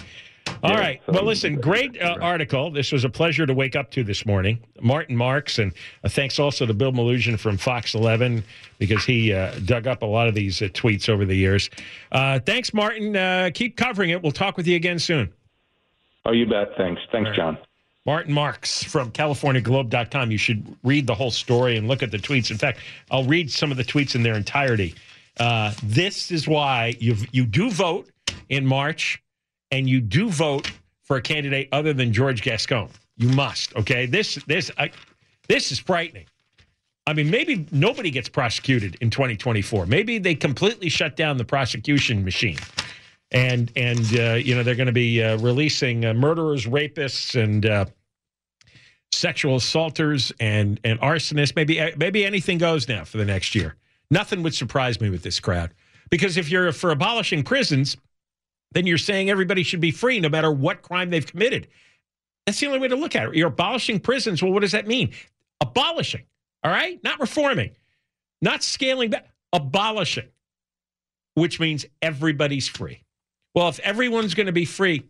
All 0.62 0.70
yeah, 0.70 0.78
right. 0.78 1.00
So 1.06 1.12
well, 1.12 1.24
listen, 1.24 1.56
great 1.56 2.00
uh, 2.00 2.18
article. 2.20 2.70
This 2.70 2.92
was 2.92 3.04
a 3.04 3.08
pleasure 3.08 3.46
to 3.46 3.54
wake 3.54 3.74
up 3.74 3.90
to 3.92 4.04
this 4.04 4.26
morning. 4.26 4.60
Martin 4.80 5.16
Marks, 5.16 5.58
and 5.58 5.72
uh, 6.04 6.08
thanks 6.08 6.38
also 6.38 6.66
to 6.66 6.74
Bill 6.74 6.92
Melugin 6.92 7.38
from 7.38 7.56
Fox 7.56 7.94
11 7.94 8.44
because 8.78 9.04
he 9.04 9.32
uh, 9.32 9.52
dug 9.64 9.86
up 9.86 10.02
a 10.02 10.06
lot 10.06 10.28
of 10.28 10.34
these 10.34 10.60
uh, 10.62 10.66
tweets 10.66 11.08
over 11.08 11.24
the 11.24 11.36
years. 11.36 11.70
Uh, 12.12 12.38
thanks, 12.40 12.74
Martin. 12.74 13.16
Uh, 13.16 13.50
keep 13.52 13.76
covering 13.76 14.10
it. 14.10 14.22
We'll 14.22 14.32
talk 14.32 14.56
with 14.56 14.66
you 14.66 14.76
again 14.76 14.98
soon. 14.98 15.32
Oh, 16.24 16.32
you 16.32 16.46
bet. 16.46 16.68
Thanks. 16.76 17.00
Thanks, 17.10 17.30
right. 17.30 17.36
John. 17.36 17.58
Martin 18.04 18.32
Marks 18.34 18.82
from 18.82 19.12
CaliforniaGlobe.com. 19.12 20.30
You 20.30 20.38
should 20.38 20.76
read 20.82 21.06
the 21.06 21.14
whole 21.14 21.30
story 21.30 21.76
and 21.76 21.86
look 21.86 22.02
at 22.02 22.10
the 22.10 22.18
tweets. 22.18 22.50
In 22.50 22.58
fact, 22.58 22.80
I'll 23.10 23.24
read 23.24 23.50
some 23.50 23.70
of 23.70 23.76
the 23.76 23.84
tweets 23.84 24.14
in 24.14 24.22
their 24.22 24.34
entirety. 24.34 24.94
Uh, 25.38 25.72
this 25.82 26.30
is 26.30 26.46
why 26.48 26.96
you 26.98 27.16
you 27.30 27.46
do 27.46 27.70
vote 27.70 28.10
in 28.48 28.66
March, 28.66 29.22
and 29.70 29.88
you 29.88 30.00
do 30.00 30.28
vote 30.28 30.70
for 31.04 31.16
a 31.16 31.22
candidate 31.22 31.68
other 31.72 31.92
than 31.92 32.12
George 32.12 32.42
Gascon. 32.42 32.88
You 33.16 33.28
must. 33.28 33.74
Okay. 33.76 34.06
This 34.06 34.34
this 34.46 34.70
uh, 34.78 34.88
this 35.48 35.72
is 35.72 35.78
frightening. 35.78 36.26
I 37.06 37.14
mean, 37.14 37.30
maybe 37.30 37.66
nobody 37.72 38.10
gets 38.10 38.28
prosecuted 38.28 38.96
in 39.00 39.10
2024. 39.10 39.86
Maybe 39.86 40.18
they 40.18 40.36
completely 40.36 40.88
shut 40.88 41.16
down 41.16 41.36
the 41.36 41.44
prosecution 41.44 42.24
machine 42.24 42.58
and 43.32 43.72
and 43.76 44.18
uh, 44.18 44.34
you 44.34 44.54
know 44.54 44.62
they're 44.62 44.74
going 44.74 44.86
to 44.86 44.92
be 44.92 45.22
uh, 45.22 45.38
releasing 45.38 46.04
uh, 46.04 46.14
murderers, 46.14 46.66
rapists, 46.66 47.42
and 47.42 47.90
sexual 49.12 49.56
assaulters 49.56 50.32
and 50.40 50.80
and 50.84 51.00
arsonists. 51.00 51.54
Maybe 51.54 51.80
uh, 51.80 51.90
maybe 51.96 52.24
anything 52.24 52.58
goes 52.58 52.88
now 52.88 53.04
for 53.04 53.18
the 53.18 53.24
next 53.24 53.54
year. 53.54 53.76
Nothing 54.10 54.42
would 54.42 54.54
surprise 54.54 55.00
me 55.00 55.10
with 55.10 55.22
this 55.22 55.40
crowd 55.40 55.72
because 56.10 56.36
if 56.36 56.50
you're 56.50 56.72
for 56.72 56.90
abolishing 56.90 57.42
prisons, 57.42 57.96
then 58.72 58.86
you're 58.86 58.98
saying 58.98 59.30
everybody 59.30 59.62
should 59.62 59.80
be 59.80 59.90
free 59.90 60.20
no 60.20 60.28
matter 60.28 60.50
what 60.50 60.82
crime 60.82 61.10
they've 61.10 61.26
committed. 61.26 61.68
That's 62.46 62.58
the 62.60 62.66
only 62.66 62.80
way 62.80 62.88
to 62.88 62.96
look 62.96 63.14
at 63.14 63.28
it. 63.28 63.34
You're 63.36 63.48
abolishing 63.48 64.00
prisons. 64.00 64.42
Well, 64.42 64.52
what 64.52 64.60
does 64.60 64.72
that 64.72 64.86
mean? 64.86 65.12
Abolishing. 65.60 66.24
All 66.64 66.70
right, 66.70 67.02
not 67.02 67.20
reforming, 67.20 67.72
not 68.40 68.62
scaling 68.62 69.10
back. 69.10 69.28
Abolishing, 69.54 70.28
which 71.34 71.60
means 71.60 71.84
everybody's 72.00 72.68
free. 72.68 73.01
Well, 73.54 73.68
if 73.68 73.78
everyone's 73.80 74.34
going 74.34 74.46
to 74.46 74.52
be 74.52 74.64
free, 74.64 75.04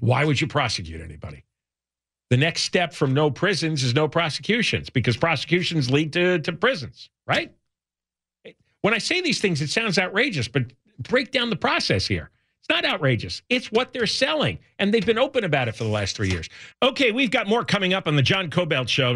why 0.00 0.24
would 0.24 0.40
you 0.40 0.46
prosecute 0.46 1.00
anybody? 1.00 1.44
The 2.30 2.36
next 2.36 2.62
step 2.62 2.92
from 2.92 3.14
no 3.14 3.30
prisons 3.30 3.82
is 3.82 3.94
no 3.94 4.08
prosecutions 4.08 4.90
because 4.90 5.16
prosecutions 5.16 5.90
lead 5.90 6.12
to, 6.14 6.38
to 6.40 6.52
prisons, 6.52 7.10
right? 7.26 7.52
When 8.82 8.92
I 8.92 8.98
say 8.98 9.20
these 9.20 9.40
things, 9.40 9.62
it 9.62 9.70
sounds 9.70 9.98
outrageous, 9.98 10.48
but 10.48 10.64
break 10.98 11.30
down 11.32 11.50
the 11.50 11.56
process 11.56 12.06
here. 12.06 12.30
It's 12.60 12.68
not 12.68 12.84
outrageous. 12.84 13.42
It's 13.50 13.70
what 13.70 13.92
they're 13.92 14.06
selling. 14.06 14.58
And 14.78 14.92
they've 14.92 15.04
been 15.04 15.18
open 15.18 15.44
about 15.44 15.68
it 15.68 15.76
for 15.76 15.84
the 15.84 15.90
last 15.90 16.16
three 16.16 16.30
years. 16.30 16.48
Okay, 16.82 17.12
we've 17.12 17.30
got 17.30 17.46
more 17.46 17.64
coming 17.64 17.92
up 17.92 18.08
on 18.08 18.16
the 18.16 18.22
John 18.22 18.50
Kobylt 18.50 18.88
Show. 18.88 19.14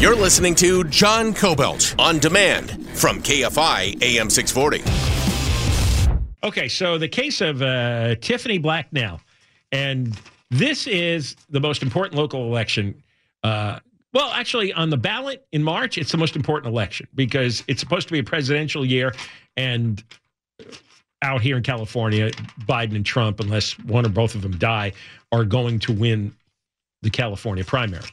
You're 0.00 0.16
listening 0.16 0.54
to 0.56 0.84
John 0.84 1.34
Kobylt 1.34 1.98
on 1.98 2.18
demand 2.18 2.70
from 2.96 3.22
KFI 3.22 4.02
AM 4.02 4.30
640. 4.30 5.07
Okay, 6.42 6.68
so 6.68 6.98
the 6.98 7.08
case 7.08 7.40
of 7.40 7.62
uh, 7.62 8.14
Tiffany 8.16 8.58
Blacknell, 8.58 9.20
and 9.72 10.18
this 10.50 10.86
is 10.86 11.34
the 11.50 11.60
most 11.60 11.82
important 11.82 12.16
local 12.16 12.44
election. 12.44 13.02
Uh, 13.42 13.80
well, 14.12 14.30
actually, 14.32 14.72
on 14.72 14.88
the 14.88 14.96
ballot 14.96 15.46
in 15.52 15.62
March, 15.62 15.98
it's 15.98 16.12
the 16.12 16.18
most 16.18 16.36
important 16.36 16.72
election 16.72 17.08
because 17.14 17.64
it's 17.66 17.80
supposed 17.80 18.06
to 18.08 18.12
be 18.12 18.20
a 18.20 18.24
presidential 18.24 18.84
year, 18.84 19.12
and 19.56 20.02
out 21.22 21.40
here 21.40 21.56
in 21.56 21.62
California, 21.62 22.30
Biden 22.60 22.94
and 22.94 23.04
Trump, 23.04 23.40
unless 23.40 23.78
one 23.80 24.06
or 24.06 24.10
both 24.10 24.34
of 24.34 24.42
them 24.42 24.56
die, 24.58 24.92
are 25.32 25.44
going 25.44 25.80
to 25.80 25.92
win 25.92 26.34
the 27.02 27.10
California 27.10 27.64
primary. 27.64 28.04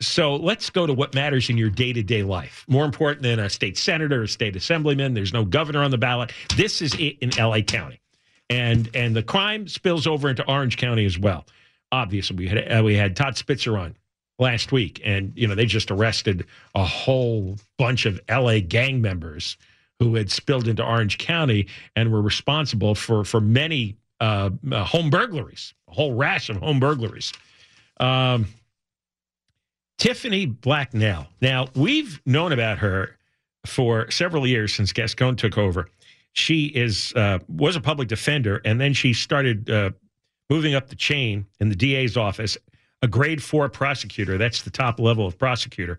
So 0.00 0.36
let's 0.36 0.70
go 0.70 0.86
to 0.86 0.94
what 0.94 1.14
matters 1.14 1.50
in 1.50 1.58
your 1.58 1.68
day 1.68 1.92
to 1.92 2.02
day 2.02 2.22
life. 2.22 2.64
More 2.68 2.84
important 2.84 3.22
than 3.22 3.38
a 3.38 3.50
state 3.50 3.76
senator, 3.76 4.22
a 4.22 4.28
state 4.28 4.56
assemblyman. 4.56 5.12
There's 5.14 5.32
no 5.32 5.44
governor 5.44 5.82
on 5.82 5.90
the 5.90 5.98
ballot. 5.98 6.32
This 6.56 6.80
is 6.80 6.94
it 6.94 7.18
in 7.20 7.30
LA 7.38 7.60
County, 7.60 8.00
and 8.48 8.88
and 8.94 9.14
the 9.14 9.22
crime 9.22 9.68
spills 9.68 10.06
over 10.06 10.30
into 10.30 10.46
Orange 10.48 10.78
County 10.78 11.04
as 11.04 11.18
well. 11.18 11.44
Obviously, 11.92 12.36
we 12.36 12.48
had 12.48 12.72
uh, 12.72 12.82
we 12.82 12.94
had 12.94 13.14
Todd 13.14 13.36
Spitzer 13.36 13.76
on 13.76 13.94
last 14.38 14.72
week, 14.72 15.02
and 15.04 15.32
you 15.36 15.46
know 15.46 15.54
they 15.54 15.66
just 15.66 15.90
arrested 15.90 16.46
a 16.74 16.84
whole 16.84 17.56
bunch 17.76 18.06
of 18.06 18.18
LA 18.28 18.60
gang 18.60 19.02
members 19.02 19.58
who 19.98 20.14
had 20.14 20.30
spilled 20.30 20.66
into 20.66 20.82
Orange 20.82 21.18
County 21.18 21.66
and 21.94 22.10
were 22.10 22.22
responsible 22.22 22.94
for 22.94 23.22
for 23.22 23.40
many 23.40 23.98
uh, 24.18 24.48
uh, 24.72 24.84
home 24.84 25.10
burglaries, 25.10 25.74
a 25.88 25.92
whole 25.92 26.14
rash 26.14 26.48
of 26.48 26.56
home 26.56 26.80
burglaries. 26.80 27.34
Um, 27.98 28.46
Tiffany 30.00 30.46
Blacknell. 30.46 31.28
Now, 31.42 31.68
we've 31.76 32.22
known 32.24 32.52
about 32.52 32.78
her 32.78 33.18
for 33.66 34.10
several 34.10 34.46
years 34.46 34.74
since 34.74 34.94
Gascon 34.94 35.36
took 35.36 35.58
over. 35.58 35.90
She 36.32 36.66
is 36.66 37.12
uh, 37.14 37.38
was 37.48 37.76
a 37.76 37.82
public 37.82 38.08
defender, 38.08 38.62
and 38.64 38.80
then 38.80 38.94
she 38.94 39.12
started 39.12 39.68
uh, 39.68 39.90
moving 40.48 40.74
up 40.74 40.88
the 40.88 40.96
chain 40.96 41.44
in 41.60 41.68
the 41.68 41.76
DA's 41.76 42.16
office. 42.16 42.56
A 43.02 43.08
grade 43.08 43.42
four 43.42 43.68
prosecutor. 43.68 44.38
That's 44.38 44.62
the 44.62 44.70
top 44.70 45.00
level 45.00 45.26
of 45.26 45.38
prosecutor. 45.38 45.98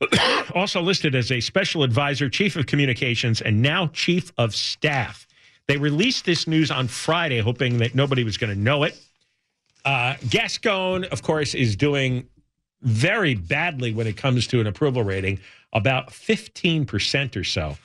also 0.54 0.80
listed 0.80 1.14
as 1.14 1.30
a 1.30 1.40
special 1.40 1.82
advisor, 1.82 2.30
chief 2.30 2.56
of 2.56 2.64
communications, 2.64 3.42
and 3.42 3.60
now 3.60 3.88
chief 3.88 4.32
of 4.38 4.54
staff. 4.54 5.26
They 5.68 5.76
released 5.76 6.24
this 6.24 6.46
news 6.46 6.70
on 6.70 6.88
Friday, 6.88 7.40
hoping 7.40 7.78
that 7.78 7.94
nobody 7.94 8.24
was 8.24 8.38
going 8.38 8.54
to 8.54 8.58
know 8.58 8.84
it. 8.84 8.98
Uh, 9.84 10.14
Gascon, 10.30 11.04
of 11.04 11.22
course, 11.22 11.54
is 11.54 11.76
doing 11.76 12.28
very 12.82 13.34
badly 13.34 13.92
when 13.92 14.06
it 14.06 14.16
comes 14.16 14.46
to 14.48 14.60
an 14.60 14.66
approval 14.66 15.02
rating 15.02 15.40
about 15.72 16.08
15% 16.08 17.36
or 17.36 17.44
so, 17.44 17.76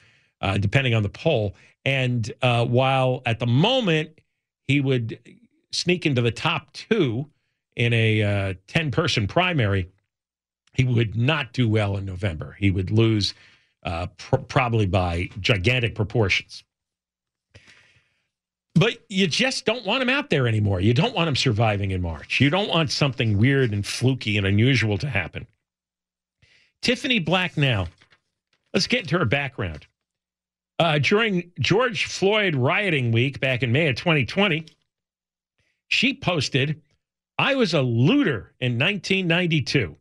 uh, 0.42 0.58
depending 0.58 0.94
on 0.94 1.04
the 1.04 1.10
poll. 1.10 1.56
And 1.86 2.32
uh, 2.42 2.66
while 2.66 3.22
at 3.26 3.40
the 3.40 3.48
moment 3.48 4.20
he 4.68 4.82
would 4.82 5.20
sneak 5.72 6.06
into 6.06 6.22
the 6.22 6.32
top 6.32 6.72
two 6.74 7.28
in 7.76 7.94
a 7.94 8.56
10 8.68 8.88
uh, 8.88 8.90
person 8.92 9.28
primary, 9.28 9.90
he 10.74 10.84
would 10.84 11.16
not 11.16 11.54
do 11.54 11.68
well 11.68 11.98
in 11.98 12.06
November. 12.06 12.56
He 12.60 12.72
would 12.72 12.92
lose 12.92 13.34
uh, 13.84 14.08
pr- 14.18 14.38
probably 14.38 14.86
by 14.86 15.30
gigantic 15.40 15.96
proportions. 15.96 16.64
But 18.76 19.00
you 19.10 19.28
just 19.28 19.66
don't 19.66 19.86
want 19.86 20.02
him 20.02 20.10
out 20.10 20.30
there 20.30 20.48
anymore. 20.48 20.80
You 20.80 20.94
don't 20.94 21.14
want 21.14 21.28
him 21.28 21.36
surviving 21.36 21.92
in 21.92 22.02
March. 22.02 22.40
You 22.40 22.50
don't 22.50 22.70
want 22.70 22.92
something 22.92 23.38
weird 23.38 23.74
and 23.74 23.86
fluky 23.86 24.38
and 24.38 24.48
unusual 24.48 24.98
to 25.00 25.10
happen. 25.10 25.46
Tiffany 26.82 27.20
Blacknell. 27.20 27.90
Let's 28.74 28.88
get 28.88 29.02
into 29.02 29.18
her 29.20 29.26
background. 29.26 29.86
Uh, 30.80 30.98
during 30.98 31.52
George 31.60 32.06
Floyd 32.06 32.56
rioting 32.56 33.12
week 33.12 33.40
back 33.40 33.62
in 33.62 33.72
May 33.72 33.90
of 33.90 33.98
2020, 33.98 34.66
she 35.90 36.14
posted, 36.14 36.82
I 37.38 37.56
was 37.56 37.74
a 37.74 37.82
looter 37.82 38.54
in 38.60 38.80
1992. 38.80 39.96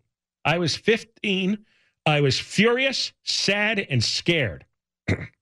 I 0.44 0.58
was 0.58 0.76
15. 0.76 1.58
I 2.06 2.20
was 2.20 2.38
furious, 2.38 3.12
sad, 3.24 3.80
and 3.90 4.02
scared. 4.02 4.64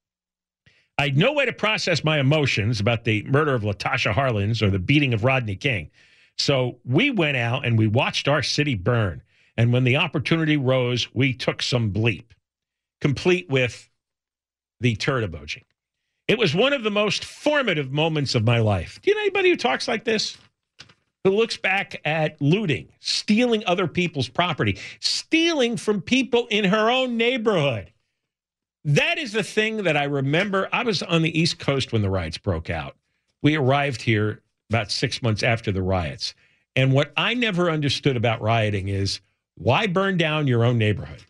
I 0.99 1.05
had 1.05 1.17
no 1.17 1.33
way 1.33 1.47
to 1.47 1.53
process 1.53 2.03
my 2.03 2.19
emotions 2.19 2.81
about 2.81 3.05
the 3.05 3.23
murder 3.23 3.55
of 3.55 3.63
Latasha 3.63 4.13
Harlins 4.13 4.61
or 4.63 4.69
the 4.69 4.81
beating 4.81 5.15
of 5.15 5.23
Rodney 5.23 5.55
King. 5.55 5.91
So 6.37 6.79
we 6.85 7.11
went 7.11 7.37
out 7.37 7.65
and 7.65 7.79
we 7.79 7.87
watched 7.87 8.27
our 8.27 8.43
city 8.43 8.75
burn. 8.75 9.23
And 9.57 9.73
when 9.73 9.85
the 9.85 9.97
opportunity 9.97 10.57
rose, 10.57 11.09
we 11.15 11.33
took 11.35 11.63
some 11.63 11.93
bleep, 11.93 12.27
complete 13.01 13.49
with 13.49 13.89
the 14.81 14.97
turd 14.97 15.29
emoji. 15.31 15.63
It 16.27 16.39
was 16.39 16.55
one 16.55 16.73
of 16.73 16.83
the 16.83 16.91
most 16.91 17.25
formative 17.25 17.93
moments 17.93 18.35
of 18.35 18.45
my 18.45 18.59
life. 18.59 19.01
Do 19.01 19.11
you 19.11 19.15
know 19.15 19.23
anybody 19.23 19.51
who 19.51 19.57
talks 19.57 19.89
like 19.89 20.05
this? 20.05 20.37
Who 21.25 21.31
looks 21.31 21.57
back 21.57 22.01
at 22.05 22.41
looting, 22.41 22.89
stealing 23.01 23.65
other 23.67 23.87
people's 23.87 24.29
property, 24.29 24.79
stealing 25.01 25.77
from 25.77 26.01
people 26.01 26.47
in 26.51 26.65
her 26.65 26.91
own 26.91 27.17
neighborhood. 27.17 27.93
That 28.85 29.19
is 29.19 29.33
the 29.33 29.43
thing 29.43 29.83
that 29.85 29.97
I 29.97 30.05
remember. 30.05 30.69
I 30.73 30.83
was 30.83 31.03
on 31.03 31.23
the 31.23 31.39
East 31.39 31.59
Coast 31.59 31.93
when 31.93 32.03
the 32.03 32.11
riots 32.11 32.39
broke 32.39 32.71
out. 32.71 32.97
We 33.43 33.57
arrived 33.57 34.03
here 34.03 34.41
about 34.71 34.91
six 34.91 35.23
months 35.23 35.43
after 35.43 35.73
the 35.73 35.83
riots. 35.83 36.35
And 36.77 36.93
what 36.93 37.13
I 37.17 37.35
never 37.35 37.71
understood 37.71 38.17
about 38.17 38.41
rioting 38.41 38.89
is 38.89 39.21
why 39.57 39.87
burn 39.87 40.17
down 40.17 40.47
your 40.47 40.65
own 40.65 40.79
neighborhood? 40.79 41.25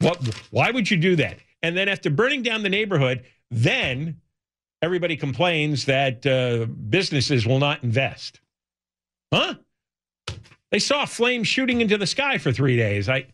What? 0.00 0.18
Why 0.50 0.70
would 0.70 0.90
you 0.90 0.96
do 0.96 1.16
that? 1.16 1.38
And 1.62 1.76
then 1.76 1.88
after 1.88 2.10
burning 2.10 2.42
down 2.42 2.62
the 2.62 2.68
neighborhood, 2.68 3.24
then 3.50 4.20
everybody 4.82 5.16
complains 5.16 5.84
that 5.86 6.26
uh, 6.26 6.66
businesses 6.66 7.46
will 7.46 7.58
not 7.58 7.82
invest. 7.82 8.40
Huh? 9.32 9.54
They 10.70 10.78
saw 10.78 11.02
a 11.02 11.06
flame 11.06 11.44
shooting 11.44 11.80
into 11.80 11.98
the 11.98 12.06
sky 12.06 12.38
for 12.38 12.52
three 12.52 12.76
days. 12.76 13.08
I, 13.08 13.26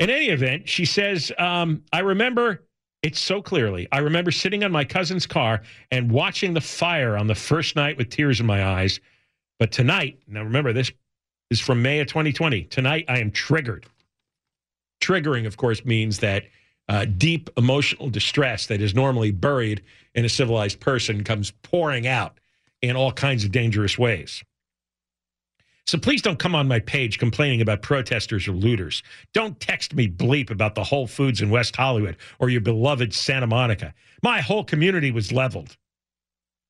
in 0.00 0.10
any 0.10 0.26
event, 0.26 0.68
she 0.68 0.84
says, 0.84 1.32
um, 1.38 1.82
I 1.92 2.00
remember 2.00 2.64
it 3.02 3.16
so 3.16 3.42
clearly. 3.42 3.86
I 3.92 3.98
remember 3.98 4.30
sitting 4.30 4.64
on 4.64 4.72
my 4.72 4.84
cousin's 4.84 5.26
car 5.26 5.62
and 5.90 6.10
watching 6.10 6.54
the 6.54 6.60
fire 6.60 7.16
on 7.16 7.26
the 7.26 7.34
first 7.34 7.76
night 7.76 7.96
with 7.96 8.08
tears 8.08 8.40
in 8.40 8.46
my 8.46 8.64
eyes. 8.64 8.98
But 9.58 9.72
tonight, 9.72 10.18
now 10.26 10.42
remember, 10.42 10.72
this 10.72 10.90
is 11.50 11.60
from 11.60 11.82
May 11.82 12.00
of 12.00 12.08
2020. 12.08 12.64
Tonight, 12.64 13.04
I 13.08 13.18
am 13.18 13.30
triggered. 13.30 13.86
Triggering, 15.00 15.46
of 15.46 15.56
course, 15.56 15.84
means 15.84 16.18
that 16.20 16.44
uh, 16.88 17.04
deep 17.04 17.50
emotional 17.56 18.10
distress 18.10 18.66
that 18.66 18.80
is 18.80 18.94
normally 18.94 19.30
buried 19.30 19.82
in 20.14 20.24
a 20.24 20.28
civilized 20.28 20.80
person 20.80 21.24
comes 21.24 21.50
pouring 21.62 22.06
out 22.06 22.38
in 22.82 22.96
all 22.96 23.12
kinds 23.12 23.44
of 23.44 23.52
dangerous 23.52 23.98
ways. 23.98 24.42
So 25.86 25.98
please 25.98 26.22
don't 26.22 26.38
come 26.38 26.54
on 26.54 26.66
my 26.66 26.80
page 26.80 27.18
complaining 27.18 27.60
about 27.60 27.82
protesters 27.82 28.48
or 28.48 28.52
looters. 28.52 29.02
Don't 29.34 29.58
text 29.60 29.94
me 29.94 30.08
bleep 30.08 30.50
about 30.50 30.74
the 30.74 30.84
Whole 30.84 31.06
Foods 31.06 31.42
in 31.42 31.50
West 31.50 31.76
Hollywood 31.76 32.16
or 32.38 32.48
your 32.48 32.62
beloved 32.62 33.12
Santa 33.12 33.46
Monica. 33.46 33.92
My 34.22 34.40
whole 34.40 34.64
community 34.64 35.10
was 35.10 35.30
leveled. 35.30 35.76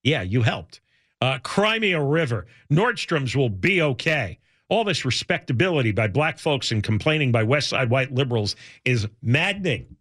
Yeah, 0.02 0.22
you 0.22 0.42
helped. 0.42 0.80
Uh, 1.20 1.38
Crimea 1.38 2.02
River. 2.02 2.46
Nordstrom's 2.72 3.36
will 3.36 3.48
be 3.48 3.80
okay. 3.82 4.38
All 4.68 4.82
this 4.82 5.04
respectability 5.04 5.92
by 5.92 6.08
black 6.08 6.38
folks 6.38 6.72
and 6.72 6.82
complaining 6.82 7.30
by 7.30 7.44
West 7.44 7.68
Side 7.68 7.90
white 7.90 8.12
liberals 8.12 8.56
is 8.84 9.06
maddening. 9.22 9.96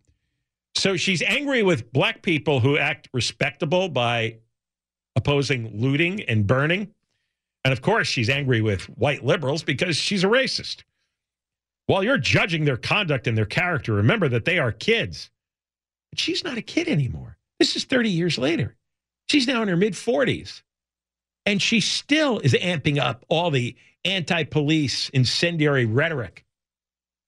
So 0.76 0.98
she's 0.98 1.22
angry 1.22 1.62
with 1.62 1.94
black 1.94 2.24
people 2.24 2.60
who 2.60 2.80
act 2.80 3.10
respectable 3.14 3.90
by 3.90 4.38
opposing 5.16 5.80
looting 5.80 6.24
and 6.24 6.48
burning. 6.48 6.92
And 7.66 7.72
of 7.72 7.82
course, 7.82 8.08
she's 8.08 8.30
angry 8.30 8.62
with 8.62 8.86
white 8.98 9.24
liberals 9.24 9.64
because 9.64 9.96
she's 9.96 10.24
a 10.24 10.28
racist. 10.28 10.84
While 11.86 12.04
you're 12.04 12.18
judging 12.18 12.66
their 12.66 12.78
conduct 12.78 13.28
and 13.28 13.38
their 13.38 13.46
character, 13.46 13.94
remember 13.94 14.30
that 14.30 14.46
they 14.46 14.60
are 14.60 14.72
kids. 14.72 15.30
But 16.12 16.20
she's 16.20 16.44
not 16.44 16.58
a 16.58 16.62
kid 16.62 16.88
anymore. 16.88 17.38
This 17.60 17.76
is 17.76 17.86
30 17.86 18.10
years 18.10 18.38
later. 18.38 18.76
She's 19.30 19.48
now 19.48 19.62
in 19.62 19.68
her 19.68 19.78
mid 19.78 19.94
40s. 19.94 20.62
And 21.46 21.62
she 21.62 21.82
still 21.82 22.40
is 22.40 22.54
amping 22.54 23.00
up 23.00 23.26
all 23.28 23.52
the 23.52 23.76
anti 24.06 24.44
police 24.44 25.10
incendiary 25.10 25.86
rhetoric. 25.86 26.46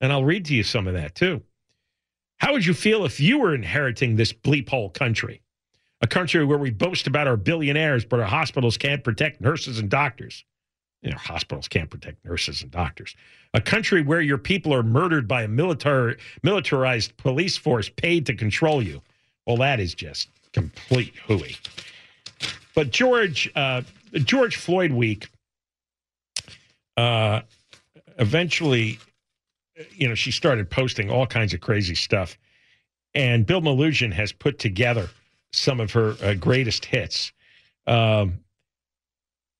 And 0.02 0.12
I'll 0.12 0.24
read 0.24 0.45
to 0.45 0.56
you 0.56 0.63
some 0.63 0.88
of 0.88 0.93
that 0.93 1.15
too. 1.15 1.41
How 2.38 2.54
would 2.54 2.65
you 2.65 2.74
feel 2.74 3.06
if 3.06 3.19
you 3.19 3.39
were 3.39 3.56
inheriting 3.56 4.15
this 4.15 4.34
bleep 4.34 4.69
hole 4.69 4.89
country? 4.89 5.41
A 6.01 6.08
country 6.08 6.43
where 6.43 6.58
we 6.58 6.71
boast 6.71 7.08
about 7.08 7.27
our 7.27 7.38
billionaires, 7.38 8.05
but 8.05 8.19
our 8.19 8.25
hospitals 8.25 8.77
can't 8.77 9.03
protect 9.03 9.41
nurses 9.41 9.79
and 9.79 9.89
doctors. 9.89 10.43
You 11.01 11.12
know, 11.12 11.17
hospitals 11.17 11.67
can't 11.67 11.89
protect 11.89 12.23
nurses 12.25 12.62
and 12.62 12.71
doctors. 12.71 13.15
A 13.53 13.62
country 13.62 14.01
where 14.01 14.21
your 14.21 14.38
people 14.38 14.73
are 14.73 14.84
murdered 14.84 15.27
by 15.27 15.43
a 15.43 15.47
military, 15.47 16.17
militarized 16.43 17.15
police 17.17 17.58
force 17.58 17.89
paid 17.89 18.25
to 18.25 18.34
control 18.34 18.81
you. 18.81 19.01
Well, 19.45 19.58
that 19.58 19.79
is 19.79 19.93
just 19.93 20.29
complete 20.51 21.13
hooey. 21.27 21.58
But 22.73 22.91
George, 22.91 23.49
uh, 23.55 23.84
George 24.13 24.58
Floyd 24.58 24.91
week, 24.91 25.29
uh, 26.97 27.41
eventually 28.17 28.99
you 29.91 30.08
know, 30.08 30.15
she 30.15 30.31
started 30.31 30.69
posting 30.69 31.10
all 31.10 31.27
kinds 31.27 31.53
of 31.53 31.62
crazy 31.62 31.95
stuff. 31.95 32.38
And 33.13 33.45
Bill 33.45 33.62
Melugin 33.62 34.13
has 34.13 34.31
put 34.31 34.60
together 34.60 35.10
some 35.55 35.79
of 35.79 35.91
her 35.91 36.15
uh, 36.21 36.33
greatest 36.33 36.85
hits. 36.85 37.31
Um, 37.87 38.39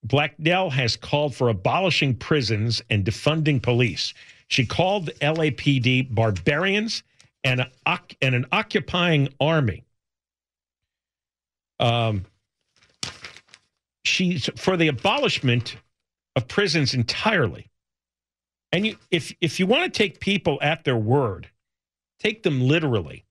Blacknell 0.04 0.70
has 0.70 0.96
called 0.96 1.36
for 1.36 1.50
abolishing 1.50 2.16
prisons 2.16 2.82
and 2.90 3.04
defunding 3.04 3.62
police. 3.62 4.14
She 4.48 4.66
called 4.66 5.08
the 5.08 5.14
LAPD 5.14 6.14
barbarians 6.14 7.04
and, 7.44 7.62
a, 7.62 8.00
and 8.22 8.36
an 8.36 8.46
occupying 8.52 9.30
army. 9.40 9.84
Um, 11.80 12.26
she's 14.04 14.50
for 14.56 14.78
the 14.78 14.88
abolishment 14.88 15.78
of 16.36 16.48
prisons 16.48 16.94
entirely. 16.94 17.70
And 18.72 18.86
you, 18.86 18.98
if 19.12 19.34
if 19.42 19.60
you 19.60 19.68
want 19.68 19.92
to 19.92 19.98
take 19.98 20.20
people 20.20 20.60
at 20.62 20.84
their 20.84 20.98
word, 20.98 21.50
take 22.20 22.44
them 22.44 22.62
literally. 22.62 23.26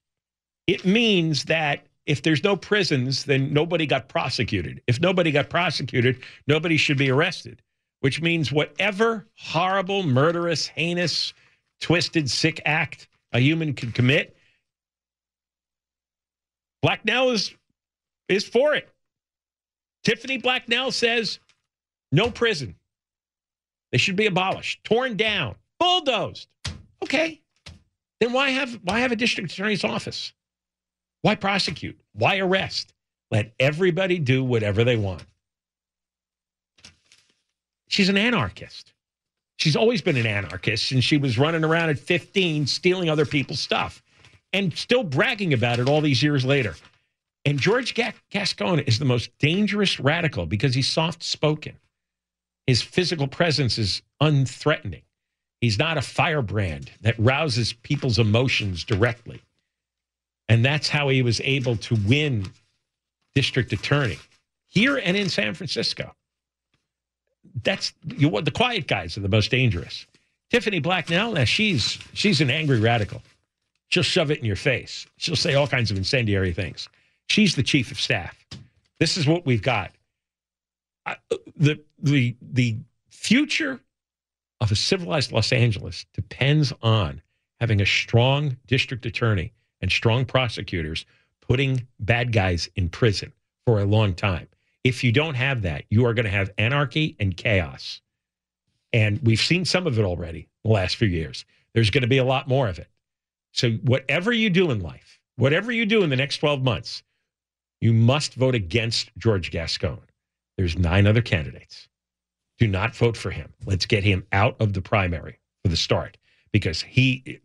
It 0.66 0.84
means 0.84 1.44
that 1.44 1.86
if 2.06 2.22
there's 2.22 2.44
no 2.44 2.56
prisons, 2.56 3.24
then 3.24 3.52
nobody 3.52 3.86
got 3.86 4.08
prosecuted. 4.08 4.82
If 4.86 5.00
nobody 5.00 5.30
got 5.30 5.48
prosecuted, 5.48 6.22
nobody 6.46 6.76
should 6.76 6.98
be 6.98 7.10
arrested. 7.10 7.62
Which 8.00 8.20
means 8.20 8.52
whatever 8.52 9.26
horrible, 9.38 10.02
murderous, 10.02 10.66
heinous, 10.66 11.32
twisted, 11.80 12.30
sick 12.30 12.60
act 12.66 13.08
a 13.32 13.40
human 13.40 13.74
can 13.74 13.92
commit, 13.92 14.36
Blacknell 16.82 17.30
is 17.30 17.54
is 18.28 18.46
for 18.46 18.74
it. 18.74 18.88
Tiffany 20.04 20.36
Blacknell 20.36 20.92
says 20.92 21.38
no 22.12 22.30
prison. 22.30 22.74
They 23.90 23.98
should 23.98 24.16
be 24.16 24.26
abolished, 24.26 24.84
torn 24.84 25.16
down, 25.16 25.54
bulldozed. 25.78 26.48
Okay. 27.02 27.40
Then 28.20 28.32
why 28.32 28.50
have 28.50 28.78
why 28.82 29.00
have 29.00 29.12
a 29.12 29.16
district 29.16 29.52
attorney's 29.52 29.84
office? 29.84 30.32
Why 31.24 31.36
prosecute? 31.36 31.98
Why 32.12 32.36
arrest? 32.36 32.92
Let 33.30 33.54
everybody 33.58 34.18
do 34.18 34.44
whatever 34.44 34.84
they 34.84 34.96
want. 34.96 35.24
She's 37.88 38.10
an 38.10 38.18
anarchist. 38.18 38.92
She's 39.56 39.74
always 39.74 40.02
been 40.02 40.18
an 40.18 40.26
anarchist, 40.26 40.92
and 40.92 41.02
she 41.02 41.16
was 41.16 41.38
running 41.38 41.64
around 41.64 41.88
at 41.88 41.98
15 41.98 42.66
stealing 42.66 43.08
other 43.08 43.24
people's 43.24 43.60
stuff 43.60 44.02
and 44.52 44.76
still 44.76 45.02
bragging 45.02 45.54
about 45.54 45.78
it 45.78 45.88
all 45.88 46.02
these 46.02 46.22
years 46.22 46.44
later. 46.44 46.74
And 47.46 47.58
George 47.58 47.94
Gascon 47.94 48.80
is 48.80 48.98
the 48.98 49.06
most 49.06 49.30
dangerous 49.38 49.98
radical 49.98 50.44
because 50.44 50.74
he's 50.74 50.88
soft 50.88 51.22
spoken. 51.22 51.76
His 52.66 52.82
physical 52.82 53.28
presence 53.28 53.78
is 53.78 54.02
unthreatening. 54.22 55.04
He's 55.62 55.78
not 55.78 55.96
a 55.96 56.02
firebrand 56.02 56.90
that 57.00 57.18
rouses 57.18 57.72
people's 57.72 58.18
emotions 58.18 58.84
directly. 58.84 59.40
And 60.48 60.64
that's 60.64 60.88
how 60.88 61.08
he 61.08 61.22
was 61.22 61.40
able 61.42 61.76
to 61.76 61.96
win 62.06 62.46
district 63.34 63.72
attorney 63.72 64.18
here 64.68 64.96
and 64.96 65.16
in 65.16 65.28
San 65.28 65.54
Francisco. 65.54 66.14
That's 67.62 67.92
you, 68.16 68.40
the 68.40 68.50
quiet 68.50 68.86
guys 68.86 69.16
are 69.16 69.20
the 69.20 69.28
most 69.28 69.50
dangerous. 69.50 70.06
Tiffany 70.50 70.80
Blacknell, 70.80 71.32
now 71.32 71.44
she's 71.44 71.98
she's 72.12 72.40
an 72.40 72.50
angry 72.50 72.80
radical. 72.80 73.22
She'll 73.88 74.02
shove 74.02 74.30
it 74.30 74.38
in 74.38 74.44
your 74.44 74.56
face. 74.56 75.06
She'll 75.16 75.36
say 75.36 75.54
all 75.54 75.66
kinds 75.66 75.90
of 75.90 75.96
incendiary 75.96 76.52
things. 76.52 76.88
She's 77.28 77.54
the 77.54 77.62
chief 77.62 77.90
of 77.90 78.00
staff. 78.00 78.44
This 78.98 79.16
is 79.16 79.26
what 79.26 79.46
we've 79.46 79.62
got. 79.62 79.92
I, 81.06 81.16
the 81.56 81.80
the 82.02 82.34
the 82.40 82.76
future 83.10 83.80
of 84.60 84.72
a 84.72 84.76
civilized 84.76 85.32
Los 85.32 85.52
Angeles 85.52 86.06
depends 86.14 86.72
on 86.82 87.22
having 87.60 87.80
a 87.80 87.86
strong 87.86 88.56
district 88.66 89.06
attorney 89.06 89.52
and 89.84 89.92
strong 89.92 90.24
prosecutors 90.24 91.04
putting 91.46 91.86
bad 92.00 92.32
guys 92.32 92.70
in 92.74 92.88
prison 92.88 93.30
for 93.66 93.80
a 93.80 93.84
long 93.84 94.14
time. 94.14 94.48
If 94.82 95.04
you 95.04 95.12
don't 95.12 95.34
have 95.34 95.60
that, 95.60 95.84
you 95.90 96.06
are 96.06 96.14
going 96.14 96.24
to 96.24 96.30
have 96.30 96.50
anarchy 96.56 97.14
and 97.20 97.36
chaos. 97.36 98.00
And 98.94 99.20
we've 99.22 99.38
seen 99.38 99.66
some 99.66 99.86
of 99.86 99.98
it 99.98 100.04
already 100.06 100.48
the 100.64 100.70
last 100.70 100.96
few 100.96 101.06
years. 101.06 101.44
There's 101.74 101.90
going 101.90 102.00
to 102.00 102.08
be 102.08 102.16
a 102.16 102.24
lot 102.24 102.48
more 102.48 102.66
of 102.66 102.78
it. 102.78 102.88
So, 103.52 103.72
whatever 103.82 104.32
you 104.32 104.48
do 104.48 104.70
in 104.70 104.80
life, 104.80 105.20
whatever 105.36 105.70
you 105.70 105.84
do 105.84 106.02
in 106.02 106.08
the 106.08 106.16
next 106.16 106.38
12 106.38 106.62
months, 106.62 107.02
you 107.82 107.92
must 107.92 108.36
vote 108.36 108.54
against 108.54 109.10
George 109.18 109.50
Gascon. 109.50 110.00
There's 110.56 110.78
nine 110.78 111.06
other 111.06 111.20
candidates. 111.20 111.90
Do 112.58 112.68
not 112.68 112.96
vote 112.96 113.18
for 113.18 113.30
him. 113.30 113.52
Let's 113.66 113.84
get 113.84 114.02
him 114.02 114.24
out 114.32 114.56
of 114.60 114.72
the 114.72 114.80
primary 114.80 115.40
for 115.62 115.68
the 115.68 115.76
start 115.76 116.16
because 116.52 116.80
he, 116.80 117.40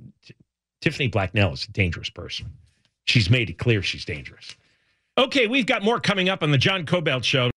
Tiffany 0.82 1.08
Blacknell, 1.08 1.54
is 1.54 1.66
a 1.66 1.72
dangerous 1.72 2.10
person. 2.10 2.48
She's 3.06 3.30
made 3.30 3.50
it 3.50 3.58
clear 3.58 3.82
she's 3.82 4.06
dangerous. 4.06 4.56
Okay, 5.18 5.48
we've 5.48 5.66
got 5.66 5.84
more 5.84 6.00
coming 6.00 6.30
up 6.30 6.44
on 6.44 6.52
the 6.52 6.58
John 6.58 6.86
Kobylt 6.86 7.24
Show. 7.24 7.50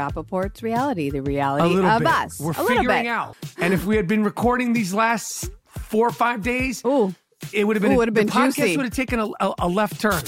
Rapaport's 0.00 0.62
reality, 0.62 1.10
the 1.10 1.20
reality 1.20 1.76
of 1.78 1.98
bit. 1.98 2.08
us. 2.08 2.40
We're 2.40 2.52
a 2.52 2.54
figuring 2.54 3.04
bit. 3.04 3.06
out. 3.06 3.36
And 3.58 3.74
if 3.74 3.84
we 3.84 3.96
had 3.96 4.08
been 4.08 4.24
recording 4.24 4.72
these 4.72 4.94
last 4.94 5.50
four 5.66 6.08
or 6.08 6.12
five 6.12 6.42
days, 6.42 6.82
Ooh. 6.86 7.14
it 7.52 7.64
would 7.64 7.76
have 7.76 7.82
been 7.82 7.92
Ooh, 7.92 7.96
would 7.96 8.08
have 8.08 8.14
been 8.14 8.26
the 8.26 8.32
podcast 8.32 8.76
would 8.76 8.86
have 8.86 8.94
taken 8.94 9.18
a, 9.20 9.28
a, 9.40 9.54
a 9.60 9.68
left 9.68 10.00
turn. 10.00 10.22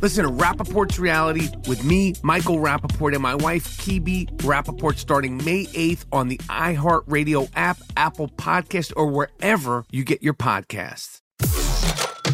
Listen 0.00 0.24
to 0.24 0.30
Rapaport's 0.30 0.98
Reality 0.98 1.48
with 1.66 1.82
me, 1.82 2.14
Michael 2.22 2.58
Rapaport, 2.58 3.14
and 3.14 3.22
my 3.22 3.34
wife, 3.36 3.78
Kibi 3.78 4.30
Rapaport, 4.38 4.98
starting 4.98 5.38
May 5.38 5.64
8th 5.64 6.04
on 6.12 6.28
the 6.28 6.36
iHeartRadio 6.38 7.48
app, 7.56 7.78
Apple 7.96 8.28
Podcast, 8.28 8.92
or 8.96 9.06
wherever 9.06 9.84
you 9.90 10.04
get 10.04 10.22
your 10.22 10.34
podcasts. 10.34 11.22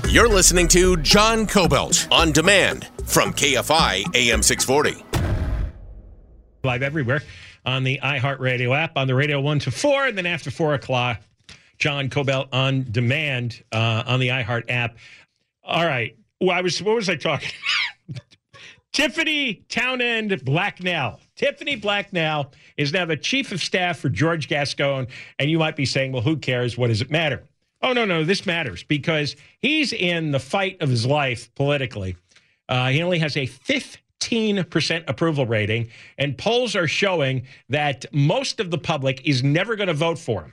You're 0.09 0.29
listening 0.29 0.67
to 0.69 0.97
John 0.97 1.47
Kobylt 1.47 2.11
on 2.11 2.33
demand 2.33 2.89
from 3.07 3.33
KFI 3.33 4.17
AM 4.17 4.43
640. 4.43 5.10
Live 6.63 6.83
everywhere 6.83 7.23
on 7.65 7.85
the 7.85 8.01
iHeartRadio 8.03 8.77
app, 8.77 8.97
on 8.97 9.07
the 9.07 9.15
radio 9.15 9.41
one 9.41 9.59
to 9.61 9.71
four, 9.71 10.07
and 10.07 10.17
then 10.17 10.27
after 10.27 10.51
four 10.51 10.75
o'clock, 10.75 11.21
John 11.79 12.11
Kobylt 12.11 12.49
on 12.53 12.87
demand 12.91 13.65
uh, 13.73 14.05
on 14.07 14.21
the 14.21 14.29
iHeart 14.29 14.65
app. 14.69 14.97
All 15.65 15.87
right. 15.87 16.17
Well, 16.41 16.57
I 16.57 16.61
was 16.61 16.83
what 16.83 16.97
was 16.97 17.09
I 17.09 17.17
talking? 17.17 17.51
Tiffany 18.93 19.63
Townend 19.69 20.45
Blacknell. 20.45 21.21
Tiffany 21.37 21.77
Blacknell 21.77 22.53
is 22.77 22.93
now 22.93 23.07
the 23.07 23.17
chief 23.17 23.53
of 23.53 23.63
staff 23.63 23.99
for 23.99 24.11
George 24.11 24.49
Gascon, 24.49 25.07
and 25.39 25.51
you 25.51 25.59
might 25.59 25.77
be 25.77 25.87
saying, 25.87 26.13
"Well, 26.13 26.23
who 26.23 26.37
cares? 26.37 26.77
What 26.77 26.89
does 26.89 27.01
it 27.01 27.11
matter?" 27.11 27.43
Oh 27.83 27.95
no, 27.95 28.05
no, 28.05 28.25
this 28.25 28.45
matters 28.45 28.83
because 28.83 29.37
he's 29.61 29.95
in 29.95 30.33
the 30.33 30.41
fight 30.41 30.77
of 30.83 30.91
his 30.91 31.07
life 31.07 31.55
politically. 31.55 32.17
Uh, 32.69 32.89
he 32.89 33.03
only 33.03 33.19
has 33.19 33.37
a 33.37 33.47
15% 33.47 33.97
approval 35.09 35.47
rating, 35.47 35.89
and 36.19 36.37
polls 36.37 36.77
are 36.77 36.89
showing 36.89 37.43
that 37.69 38.05
most 38.13 38.61
of 38.61 38.71
the 38.71 38.79
public 38.79 39.27
is 39.27 39.43
never 39.43 39.77
going 39.77 39.89
to 39.89 39.95
vote 39.95 40.19
for 40.19 40.43
him. 40.43 40.53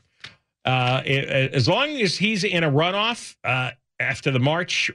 Uh, 0.66 1.02
as 1.06 1.68
long 1.68 1.90
as 2.02 2.18
he's 2.18 2.44
in 2.44 2.64
a 2.64 2.70
runoff 2.70 3.36
uh, 3.44 3.72
after 4.00 4.32
the 4.32 4.40
March 4.40 4.92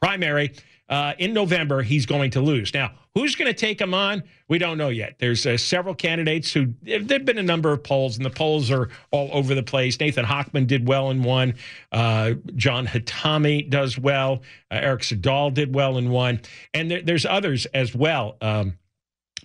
primary 0.00 0.52
uh, 0.88 1.14
in 1.18 1.32
November, 1.32 1.82
he's 1.82 2.04
going 2.04 2.30
to 2.32 2.40
lose. 2.40 2.74
Now, 2.74 2.92
who's 3.14 3.34
going 3.34 3.52
to 3.52 3.58
take 3.58 3.80
him 3.80 3.94
on? 3.94 4.22
We 4.48 4.58
don't 4.58 4.76
know 4.76 4.90
yet. 4.90 5.16
There's 5.18 5.46
uh, 5.46 5.56
several 5.56 5.94
candidates 5.94 6.52
who 6.52 6.74
there've 6.82 7.24
been 7.24 7.38
a 7.38 7.42
number 7.42 7.72
of 7.72 7.82
polls, 7.82 8.16
and 8.16 8.24
the 8.24 8.30
polls 8.30 8.70
are 8.70 8.90
all 9.10 9.30
over 9.32 9.54
the 9.54 9.62
place. 9.62 9.98
Nathan 9.98 10.26
Hochman 10.26 10.66
did 10.66 10.86
well 10.86 11.10
in 11.10 11.22
one. 11.22 11.54
Uh, 11.90 12.32
John 12.56 12.86
Hatami 12.86 13.68
does 13.68 13.98
well. 13.98 14.42
Uh, 14.70 14.80
Eric 14.82 15.04
Siddall 15.04 15.50
did 15.50 15.74
well 15.74 15.96
in 15.96 16.10
one, 16.10 16.40
and 16.74 16.90
there, 16.90 17.02
there's 17.02 17.24
others 17.24 17.66
as 17.66 17.94
well. 17.94 18.36
Um, 18.42 18.76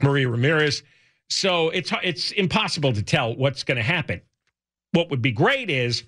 Maria 0.02 0.28
Ramirez. 0.28 0.84
So 1.30 1.70
it's 1.70 1.92
it's 2.04 2.32
impossible 2.32 2.92
to 2.94 3.04
tell 3.04 3.36
what's 3.36 3.64
going 3.64 3.78
to 3.78 3.84
happen. 3.84 4.22
What 4.92 5.10
would 5.12 5.22
be 5.22 5.32
great 5.32 5.70
is 5.70 6.04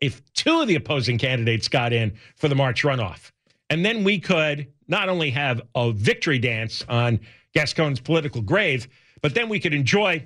if 0.00 0.22
two 0.32 0.60
of 0.60 0.68
the 0.68 0.76
opposing 0.76 1.18
candidates 1.18 1.68
got 1.68 1.92
in 1.92 2.14
for 2.36 2.48
the 2.48 2.54
March 2.54 2.84
runoff. 2.84 3.32
And 3.70 3.84
then 3.84 4.04
we 4.04 4.18
could 4.18 4.68
not 4.88 5.08
only 5.08 5.30
have 5.30 5.62
a 5.74 5.92
victory 5.92 6.38
dance 6.38 6.84
on 6.88 7.20
Gascon's 7.54 8.00
political 8.00 8.40
grave, 8.40 8.88
but 9.22 9.34
then 9.34 9.48
we 9.48 9.58
could 9.58 9.74
enjoy 9.74 10.24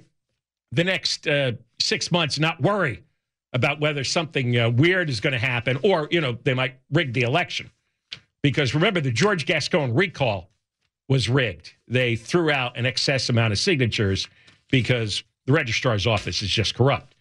the 0.72 0.84
next 0.84 1.26
uh, 1.26 1.52
six 1.80 2.12
months, 2.12 2.38
not 2.38 2.60
worry 2.60 3.02
about 3.52 3.80
whether 3.80 4.04
something 4.04 4.58
uh, 4.58 4.70
weird 4.70 5.10
is 5.10 5.20
going 5.20 5.32
to 5.32 5.38
happen 5.38 5.78
or, 5.82 6.08
you 6.10 6.20
know, 6.20 6.38
they 6.44 6.54
might 6.54 6.74
rig 6.92 7.12
the 7.12 7.22
election. 7.22 7.70
Because 8.42 8.74
remember, 8.74 9.00
the 9.00 9.10
George 9.10 9.46
Gascon 9.46 9.94
recall 9.94 10.50
was 11.08 11.28
rigged. 11.28 11.74
They 11.88 12.16
threw 12.16 12.50
out 12.50 12.76
an 12.78 12.86
excess 12.86 13.28
amount 13.28 13.52
of 13.52 13.58
signatures 13.58 14.28
because 14.70 15.24
the 15.46 15.52
registrar's 15.52 16.06
office 16.06 16.42
is 16.42 16.48
just 16.48 16.74
corrupt. 16.74 17.14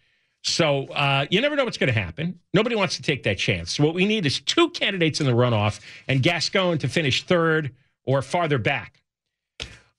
So 0.49 0.85
uh, 0.87 1.25
you 1.29 1.41
never 1.41 1.55
know 1.55 1.65
what's 1.65 1.77
going 1.77 1.93
to 1.93 1.99
happen. 1.99 2.39
Nobody 2.53 2.75
wants 2.75 2.95
to 2.97 3.01
take 3.01 3.23
that 3.23 3.37
chance. 3.37 3.75
So 3.75 3.85
what 3.85 3.93
we 3.93 4.05
need 4.05 4.25
is 4.25 4.39
two 4.39 4.69
candidates 4.71 5.19
in 5.19 5.25
the 5.25 5.33
runoff 5.33 5.79
and 6.07 6.21
Gascon 6.21 6.77
to 6.79 6.87
finish 6.87 7.23
third 7.23 7.73
or 8.05 8.21
farther 8.21 8.57
back. 8.57 9.01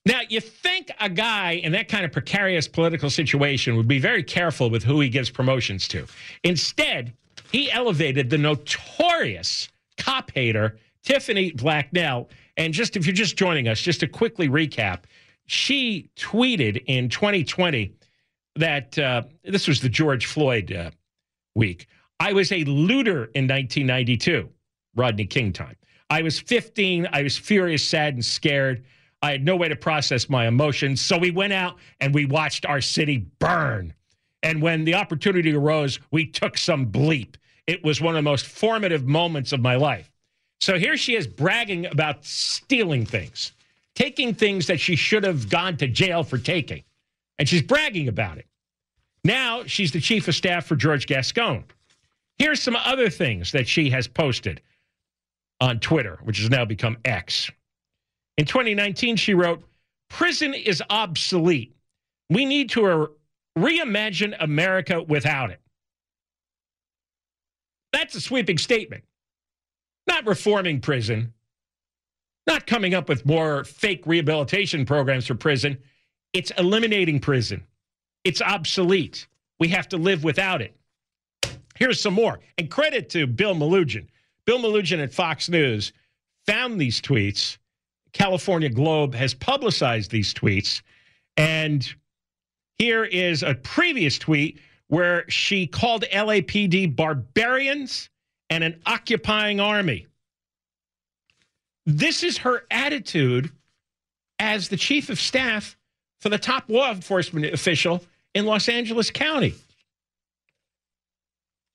Now, 0.07 0.21
you 0.29 0.41
think 0.41 0.91
a 0.99 1.11
guy 1.11 1.53
in 1.53 1.73
that 1.73 1.89
kind 1.89 2.05
of 2.05 2.13
precarious 2.13 2.67
political 2.67 3.11
situation 3.11 3.77
would 3.77 3.89
be 3.89 3.99
very 3.99 4.23
careful 4.23 4.71
with 4.71 4.83
who 4.83 5.01
he 5.01 5.09
gives 5.11 5.29
promotions 5.29 5.87
to. 5.89 6.07
Instead, 6.43 7.13
he 7.53 7.71
elevated 7.71 8.31
the 8.31 8.39
notorious 8.39 9.69
cop 9.99 10.31
hater 10.35 10.79
Tiffany 11.03 11.53
Blacknell. 11.53 12.29
And 12.57 12.73
just 12.73 12.97
if 12.97 13.07
you're 13.07 13.15
just 13.15 13.37
joining 13.37 13.69
us, 13.69 13.81
just 13.81 14.01
to 14.01 14.07
quickly 14.07 14.49
recap, 14.49 15.03
she 15.47 16.11
tweeted 16.17 16.83
in 16.87 17.09
2020 17.09 17.93
that 18.57 18.99
uh, 18.99 19.23
this 19.45 19.69
was 19.69 19.81
the 19.81 19.89
George 19.89 20.27
Floyd 20.27 20.73
uh, 20.73 20.91
week. 21.55 21.87
I 22.19 22.33
was 22.33 22.53
a 22.53 22.65
looter 22.65 23.31
in 23.35 23.49
1992, 23.49 24.49
Rodney 24.95 25.27
King 25.27 25.53
time. 25.53 25.77
I 26.11 26.23
was 26.23 26.39
15. 26.39 27.09
I 27.13 27.23
was 27.23 27.39
furious, 27.39 27.87
sad, 27.87 28.15
and 28.15 28.25
scared. 28.25 28.85
I 29.23 29.31
had 29.31 29.45
no 29.45 29.57
way 29.57 29.69
to 29.69 29.77
process 29.77 30.29
my 30.29 30.47
emotions. 30.47 31.01
So 31.01 31.17
we 31.17 31.31
went 31.31 31.53
out 31.53 31.77
and 32.01 32.13
we 32.15 32.25
watched 32.25 32.67
our 32.67 32.81
city 32.81 33.27
burn. 33.39 33.95
And 34.43 34.63
when 34.63 34.85
the 34.85 34.95
opportunity 34.95 35.55
arose, 35.55 35.99
we 36.11 36.27
took 36.27 36.57
some 36.57 36.87
bleep. 36.87 37.37
It 37.67 37.85
was 37.85 38.01
one 38.01 38.17
of 38.17 38.19
the 38.19 38.31
most 38.31 38.47
formative 38.47 39.07
moments 39.07 39.53
of 39.53 39.61
my 39.61 39.77
life. 39.77 40.11
So 40.61 40.79
here 40.79 40.97
she 40.97 41.15
is 41.15 41.27
bragging 41.27 41.87
about 41.87 42.25
stealing 42.25 43.07
things, 43.07 43.53
taking 43.95 44.35
things 44.35 44.67
that 44.67 44.81
she 44.81 44.97
should 44.97 45.25
have 45.25 45.49
gone 45.49 45.77
to 45.79 45.87
jail 45.87 46.23
for 46.23 46.39
taking. 46.39 46.83
And 47.41 47.49
she's 47.49 47.63
bragging 47.63 48.07
about 48.07 48.37
it. 48.37 48.47
Now 49.25 49.65
she's 49.65 49.93
the 49.93 50.01
chief 50.01 50.29
of 50.29 50.35
staff 50.35 50.67
for 50.67 50.77
George 50.77 51.07
Gascon. 51.07 51.65
Here's 52.37 52.63
some 52.63 52.77
other 52.77 53.09
things 53.09 53.51
that 53.53 53.67
she 53.67 53.89
has 53.91 54.07
posted 54.07 54.61
on 55.59 55.81
Twitter, 55.81 56.19
which 56.23 56.39
has 56.39 56.51
now 56.51 56.67
become 56.67 56.99
X. 57.03 57.51
In 58.37 58.45
2019, 58.45 59.17
she 59.17 59.33
wrote, 59.33 59.63
Prison 60.11 60.53
is 60.53 60.83
obsolete. 60.91 61.75
We 62.29 62.45
need 62.45 62.69
to 62.71 62.87
re- 62.87 63.07
reimagine 63.59 64.37
America 64.39 65.03
without 65.03 65.51
it. 65.51 65.61
That's 67.95 68.15
a 68.15 68.21
sweeping 68.21 68.59
statement. 68.59 69.05
Not 70.07 70.27
reforming 70.27 70.81
prison, 70.81 71.33
not 72.47 72.67
coming 72.67 72.95
up 72.95 73.09
with 73.09 73.25
more 73.25 73.65
fake 73.65 74.03
rehabilitation 74.07 74.85
programs 74.85 75.27
for 75.27 75.35
prison. 75.35 75.79
It's 76.33 76.51
eliminating 76.53 77.21
prison. 77.21 77.65
It's 78.25 78.43
obsolete. 78.43 79.27
We 79.59 79.69
have 79.69 79.89
to 79.89 79.97
live 79.97 80.25
without 80.25 80.63
it. 80.63 80.77
Here's 81.77 82.01
some 82.01 82.15
more. 82.15 82.41
And 82.59 82.71
credit 82.71 83.09
to 83.11 83.27
Bill 83.27 83.55
Melugin. 83.55 84.07
Bill 84.45 84.59
Melugin 84.59 85.03
at 85.03 85.13
Fox 85.13 85.49
News 85.49 85.93
found 86.47 86.81
these 86.81 87.01
tweets. 87.01 87.59
California 88.13 88.69
Globe 88.69 89.15
has 89.15 89.35
publicized 89.35 90.11
these 90.11 90.35
tweets. 90.35 90.83
And 91.37 91.89
here 92.79 93.05
is 93.05 93.43
a 93.43 93.55
previous 93.55 94.19
tweet 94.19 94.61
where 94.89 95.29
she 95.31 95.67
called 95.67 96.05
LAPD 96.13 96.97
barbarians 96.97 98.11
and 98.51 98.65
an 98.65 98.81
occupying 98.87 99.61
army. 99.61 100.07
This 101.87 102.23
is 102.23 102.39
her 102.39 102.65
attitude 102.71 103.51
as 104.39 104.69
the 104.69 104.77
chief 104.77 105.09
of 105.09 105.21
staff 105.21 105.77
for 106.21 106.29
the 106.29 106.39
top 106.39 106.65
law 106.69 106.91
enforcement 106.91 107.47
official 107.47 108.05
in 108.35 108.47
Los 108.47 108.69
Angeles 108.69 109.11
County. 109.11 109.55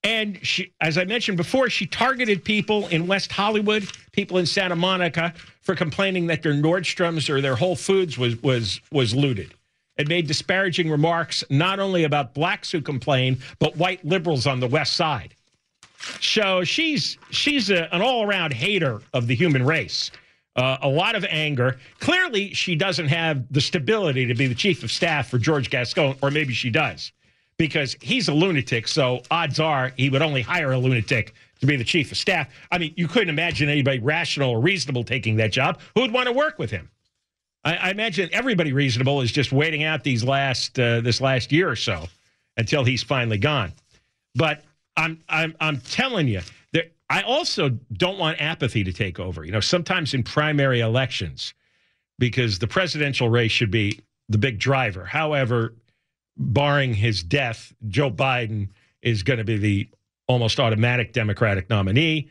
And 0.04 0.40
she, 0.46 0.72
as 0.80 1.00
I 1.00 1.06
mentioned 1.06 1.36
before, 1.36 1.68
she 1.68 1.88
targeted 1.88 2.44
people 2.44 2.88
in 2.88 3.08
West 3.08 3.32
Hollywood, 3.32 3.90
people 4.12 4.38
in 4.38 4.46
Santa 4.46 4.76
Monica 4.76 5.34
for 5.62 5.76
complaining 5.76 6.28
that 6.28 6.44
their 6.44 6.54
Nordstroms 6.54 7.28
or 7.28 7.42
their 7.42 7.56
Whole 7.56 7.76
Foods 7.76 8.16
was 8.16 8.42
was 8.44 8.80
was 8.92 9.16
looted. 9.16 9.56
It 9.98 10.08
made 10.08 10.28
disparaging 10.28 10.92
remarks 10.92 11.44
not 11.50 11.80
only 11.80 12.04
about 12.04 12.36
blacks 12.36 12.72
who 12.72 12.82
complain, 12.82 13.40
but 13.58 13.78
white 13.78 14.06
liberals 14.06 14.46
on 14.46 14.60
the 14.60 14.68
West 14.68 14.94
Side. 14.94 15.36
So 16.22 16.64
she's 16.64 17.18
she's 17.32 17.72
a, 17.72 17.92
an 17.92 18.04
all 18.04 18.28
around 18.28 18.54
hater 18.54 19.02
of 19.12 19.26
the 19.26 19.34
human 19.34 19.66
race 19.66 20.12
uh, 20.56 20.78
a 20.82 20.88
lot 20.88 21.16
of 21.16 21.26
anger. 21.26 21.78
Clearly, 22.00 22.54
she 22.54 22.76
doesn't 22.76 23.08
have 23.08 23.52
the 23.52 23.62
stability 23.62 24.26
to 24.26 24.34
be 24.34 24.48
the 24.48 24.56
chief 24.56 24.84
of 24.84 24.92
staff 24.92 25.30
for 25.30 25.38
George 25.38 25.70
Gascon, 25.70 26.16
or 26.22 26.32
maybe 26.32 26.54
she 26.54 26.70
does, 26.70 27.12
because 27.58 27.96
he's 28.02 28.28
a 28.28 28.34
lunatic. 28.34 28.88
So 28.88 29.22
odds 29.30 29.60
are 29.60 29.92
he 29.98 30.10
would 30.10 30.22
only 30.22 30.42
hire 30.42 30.72
a 30.72 30.78
lunatic 30.78 31.34
to 31.60 31.66
be 31.66 31.76
the 31.76 31.84
chief 31.84 32.12
of 32.12 32.18
staff. 32.18 32.48
I 32.72 32.78
mean, 32.78 32.94
you 32.96 33.08
couldn't 33.08 33.30
imagine 33.30 33.70
anybody 33.70 34.00
rational 34.00 34.52
or 34.52 34.62
reasonable 34.62 35.04
taking 35.04 35.38
that 35.38 35.52
job 35.52 35.80
who 35.94 36.02
would 36.02 36.12
want 36.12 36.28
to 36.28 36.34
work 36.34 36.60
with 36.60 36.72
him. 36.72 36.90
I, 37.64 37.76
I 37.76 37.90
imagine 37.90 38.30
everybody 38.32 38.72
reasonable 38.72 39.22
is 39.22 39.32
just 39.32 39.52
waiting 39.52 39.84
out 39.84 40.04
these 40.04 40.24
last 40.24 40.80
uh, 40.80 41.02
this 41.02 41.20
last 41.20 41.52
year 41.52 41.70
or 41.70 41.76
so 41.76 42.08
until 42.58 42.84
he's 42.84 43.04
finally 43.04 43.38
gone. 43.38 43.74
But 44.36 44.64
I'm 44.96 45.22
I'm 45.28 45.56
I'm 45.60 45.80
telling 45.82 46.28
you, 46.28 46.42
I 47.10 47.22
also 47.22 47.70
don't 47.94 48.18
want 48.18 48.42
apathy 48.42 48.84
to 48.84 48.94
take 48.94 49.20
over. 49.20 49.44
You 49.46 49.52
know, 49.52 49.60
sometimes 49.60 50.14
in 50.14 50.24
primary 50.24 50.80
elections, 50.80 51.54
because 52.18 52.60
the 52.60 52.68
presidential 52.68 53.30
race 53.30 53.52
should 53.52 53.72
be 53.72 54.00
the 54.30 54.38
big 54.38 54.58
driver. 54.58 55.06
However, 55.06 55.76
barring 56.38 56.94
his 56.94 57.24
death, 57.24 57.74
Joe 57.88 58.10
Biden 58.10 58.70
is 59.02 59.24
going 59.24 59.38
to 59.38 59.44
be 59.44 59.58
the 59.58 59.90
almost 60.28 60.60
automatic 60.60 61.14
Democratic 61.14 61.70
nominee. 61.70 62.30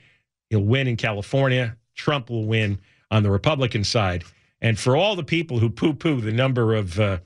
He'll 0.50 0.64
win 0.64 0.88
in 0.88 0.96
California. 0.96 1.76
Trump 1.94 2.30
will 2.30 2.46
win 2.46 2.80
on 3.10 3.22
the 3.22 3.30
Republican 3.30 3.84
side. 3.84 4.24
And 4.60 4.78
for 4.78 4.96
all 4.96 5.14
the 5.14 5.22
people 5.22 5.58
who 5.58 5.70
poo-poo 5.70 6.20
the 6.20 6.32
number 6.32 6.74
of 6.74 6.98
uh, 6.98 7.18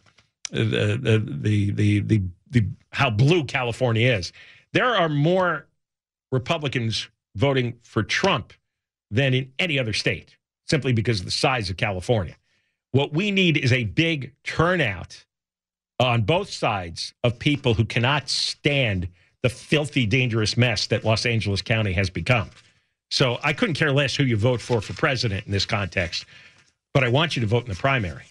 the, 0.51 0.99
the, 1.01 1.19
the 1.41 1.71
the 1.71 2.01
the 2.01 2.23
the 2.51 2.67
how 2.91 3.11
blue 3.11 3.45
California 3.45 4.13
is, 4.13 4.33
there 4.73 4.95
are 4.95 5.09
more 5.09 5.67
Republicans 6.33 7.09
voting 7.39 7.79
for 7.83 8.03
Trump 8.03 8.53
than 9.11 9.33
in 9.33 9.53
any 9.59 9.79
other 9.79 9.93
state, 9.93 10.37
simply 10.67 10.93
because 10.93 11.21
of 11.21 11.25
the 11.25 11.33
size 11.33 11.71
of 11.71 11.77
California. 11.77 12.37
What 12.91 13.13
we 13.13 13.31
need 13.31 13.57
is 13.57 13.73
a 13.73 13.85
big 13.85 14.33
turnout 14.45 15.25
on 16.01 16.23
both 16.23 16.51
sides 16.51 17.15
of 17.23 17.39
people 17.39 17.75
who 17.75 17.85
cannot 17.85 18.29
stand 18.29 19.09
the 19.43 19.49
filthy, 19.49 20.05
dangerous 20.05 20.57
mess 20.57 20.89
that 20.89 21.05
Los 21.05 21.25
Angeles 21.27 21.63
County 21.63 21.93
has 21.93 22.11
become. 22.11 22.51
So 23.11 23.39
I 23.43 23.53
couldn't 23.53 23.77
care 23.77 23.93
less 23.93 24.17
who 24.17 24.25
you 24.25 24.37
vote 24.37 24.61
for 24.61 24.81
for 24.81 24.93
president 24.95 25.47
in 25.47 25.53
this 25.53 25.65
context, 25.65 26.27
but 26.93 27.05
I 27.05 27.09
want 27.09 27.37
you 27.37 27.41
to 27.41 27.47
vote 27.47 27.63
in 27.63 27.71
the 27.71 27.77
primary. 27.77 28.25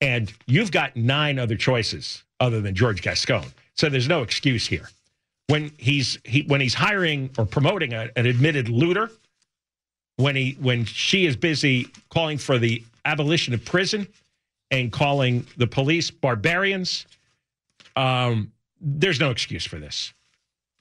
And 0.00 0.32
you've 0.46 0.72
got 0.72 0.96
nine 0.96 1.38
other 1.38 1.56
choices 1.56 2.24
other 2.40 2.60
than 2.60 2.74
George 2.74 3.00
Gascon. 3.00 3.46
So 3.76 3.88
there's 3.88 4.08
no 4.08 4.22
excuse 4.22 4.66
here 4.66 4.88
when 5.50 5.72
he's 5.78 6.18
he, 6.24 6.42
when 6.42 6.60
he's 6.60 6.74
hiring 6.74 7.30
or 7.36 7.44
promoting 7.44 7.92
a, 7.92 8.08
an 8.16 8.26
admitted 8.26 8.68
looter, 8.68 9.10
when 10.16 10.36
he 10.36 10.56
when 10.60 10.84
she 10.84 11.26
is 11.26 11.36
busy 11.36 11.88
calling 12.10 12.38
for 12.38 12.58
the 12.58 12.82
abolition 13.04 13.52
of 13.54 13.64
prison 13.64 14.06
and 14.70 14.92
calling 14.92 15.46
the 15.56 15.66
police 15.66 16.10
barbarians, 16.10 17.06
um, 17.96 18.52
there's 18.80 19.18
no 19.18 19.30
excuse 19.30 19.66
for 19.66 19.78
this. 19.78 20.12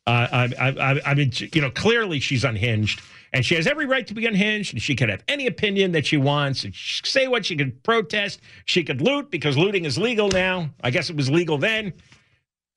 Uh, 0.05 0.49
I, 0.60 0.69
I, 0.69 1.01
I 1.12 1.13
mean, 1.13 1.32
you 1.53 1.62
know, 1.62 1.69
clearly 1.69 2.19
she's 2.19 2.43
unhinged, 2.43 3.01
and 3.32 3.45
she 3.45 3.53
has 3.55 3.67
every 3.67 3.86
right 3.86 4.08
to 4.08 4.13
be 4.15 4.25
unhinged, 4.25 4.73
and 4.73 4.82
she 4.82 4.95
can 4.95 5.10
have 5.10 5.23
any 5.27 5.45
opinion 5.45 5.91
that 5.91 6.05
she 6.05 6.17
wants, 6.17 6.63
and 6.63 6.73
say 6.75 7.27
what 7.27 7.45
she 7.45 7.55
could 7.55 7.84
protest. 7.84 8.41
She 8.65 8.84
could 8.84 9.01
loot 9.01 9.29
because 9.29 9.58
looting 9.58 9.86
is 9.86 9.97
legal 9.97 10.27
now. 10.29 10.69
I 10.84 10.89
guess 10.89 11.10
it 11.10 11.15
was 11.15 11.29
legal 11.29 11.58
then. 11.58 11.93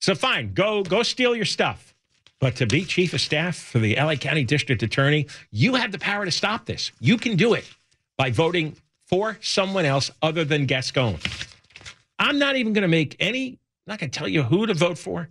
So 0.03 0.15
fine, 0.15 0.53
go 0.53 0.83
go 0.83 1.01
steal 1.01 1.33
your 1.33 1.45
stuff. 1.45 1.95
But 2.41 2.57
to 2.57 2.65
be 2.65 2.83
chief 2.83 3.13
of 3.13 3.21
staff 3.21 3.55
for 3.55 3.79
the 3.79 3.95
LA 3.95 4.15
County 4.15 4.43
District 4.43 4.83
Attorney, 4.83 5.27
you 5.49 5.75
have 5.75 5.93
the 5.93 5.97
power 5.97 6.25
to 6.25 6.31
stop 6.31 6.65
this. 6.65 6.91
You 6.99 7.15
can 7.17 7.37
do 7.37 7.53
it 7.53 7.63
by 8.17 8.29
voting 8.29 8.75
for 9.05 9.37
someone 9.39 9.85
else 9.85 10.11
other 10.21 10.43
than 10.43 10.65
Gascon. 10.65 11.19
I'm 12.19 12.37
not 12.37 12.57
even 12.57 12.73
going 12.73 12.81
to 12.81 12.89
make 12.89 13.15
any, 13.21 13.51
I'm 13.51 13.57
not 13.87 13.99
going 13.99 14.09
to 14.09 14.19
tell 14.19 14.27
you 14.27 14.43
who 14.43 14.67
to 14.67 14.73
vote 14.73 14.97
for. 14.97 15.29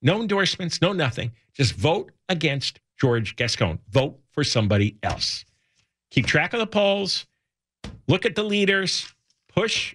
no 0.00 0.22
endorsements, 0.22 0.80
no 0.80 0.94
nothing. 0.94 1.32
Just 1.52 1.74
vote 1.74 2.10
against 2.30 2.80
George 2.98 3.36
Gascon. 3.36 3.80
Vote 3.90 4.18
for 4.30 4.44
somebody 4.44 4.96
else. 5.02 5.44
Keep 6.10 6.24
track 6.24 6.54
of 6.54 6.60
the 6.60 6.66
polls. 6.66 7.26
Look 8.08 8.24
at 8.24 8.34
the 8.34 8.44
leaders. 8.44 9.12
Push 9.54 9.94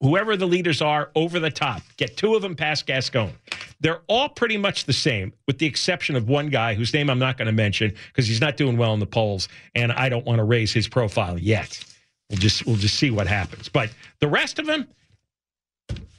whoever 0.00 0.36
the 0.36 0.46
leaders 0.46 0.82
are 0.82 1.10
over 1.14 1.40
the 1.40 1.50
top. 1.50 1.82
Get 1.96 2.16
two 2.16 2.34
of 2.34 2.42
them 2.42 2.54
past 2.54 2.86
Gascon. 2.86 3.32
They're 3.80 4.00
all 4.06 4.28
pretty 4.28 4.56
much 4.56 4.84
the 4.84 4.92
same, 4.92 5.32
with 5.46 5.58
the 5.58 5.66
exception 5.66 6.16
of 6.16 6.28
one 6.28 6.48
guy 6.48 6.74
whose 6.74 6.92
name 6.92 7.10
I'm 7.10 7.18
not 7.18 7.36
going 7.38 7.46
to 7.46 7.52
mention 7.52 7.94
because 8.08 8.26
he's 8.26 8.40
not 8.40 8.56
doing 8.56 8.76
well 8.76 8.94
in 8.94 9.00
the 9.00 9.06
polls, 9.06 9.48
and 9.74 9.92
I 9.92 10.08
don't 10.08 10.24
want 10.24 10.38
to 10.38 10.44
raise 10.44 10.72
his 10.72 10.88
profile 10.88 11.38
yet. 11.38 11.82
We'll 12.30 12.38
just 12.38 12.66
we'll 12.66 12.76
just 12.76 12.96
see 12.96 13.10
what 13.10 13.26
happens. 13.26 13.68
But 13.68 13.90
the 14.20 14.28
rest 14.28 14.58
of 14.58 14.66
them, 14.66 14.88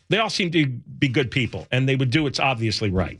they 0.09 0.17
all 0.19 0.29
seem 0.29 0.51
to 0.51 0.65
be 0.65 1.07
good 1.07 1.31
people, 1.31 1.67
and 1.71 1.87
they 1.87 1.95
would 1.95 2.11
do 2.11 2.23
what's 2.23 2.39
obviously 2.39 2.89
right. 2.89 3.19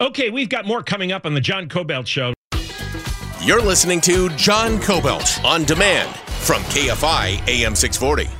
Okay, 0.00 0.30
we've 0.30 0.48
got 0.48 0.66
more 0.66 0.82
coming 0.82 1.12
up 1.12 1.26
on 1.26 1.34
the 1.34 1.40
John 1.40 1.68
Kobylt 1.68 2.06
Show. 2.06 2.32
You're 3.42 3.62
listening 3.62 4.00
to 4.02 4.28
John 4.30 4.78
Kobylt 4.78 5.42
on 5.44 5.64
demand 5.64 6.14
from 6.42 6.62
KFI 6.64 7.48
AM 7.48 7.74
640. 7.74 8.39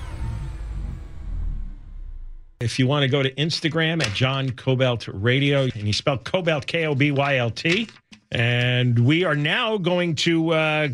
If 2.61 2.79
you 2.79 2.87
want 2.87 3.05
to 3.05 3.09
go 3.09 3.23
to 3.23 3.35
Instagram 3.37 4.05
at 4.05 4.13
John 4.13 4.51
Kobylt 4.51 5.09
Radio, 5.15 5.63
and 5.63 5.87
you 5.87 5.95
spell 5.95 6.19
Kobylt 6.19 6.67
K 6.67 6.85
O 6.85 6.95
B 6.95 7.11
Y 7.11 7.39
L 7.39 7.51
T, 7.51 7.89
and 8.33 8.99
we 8.99 9.25
are 9.25 9.35
now 9.35 9.79
going 9.79 10.15
to 10.17 10.51
uh, 10.51 10.89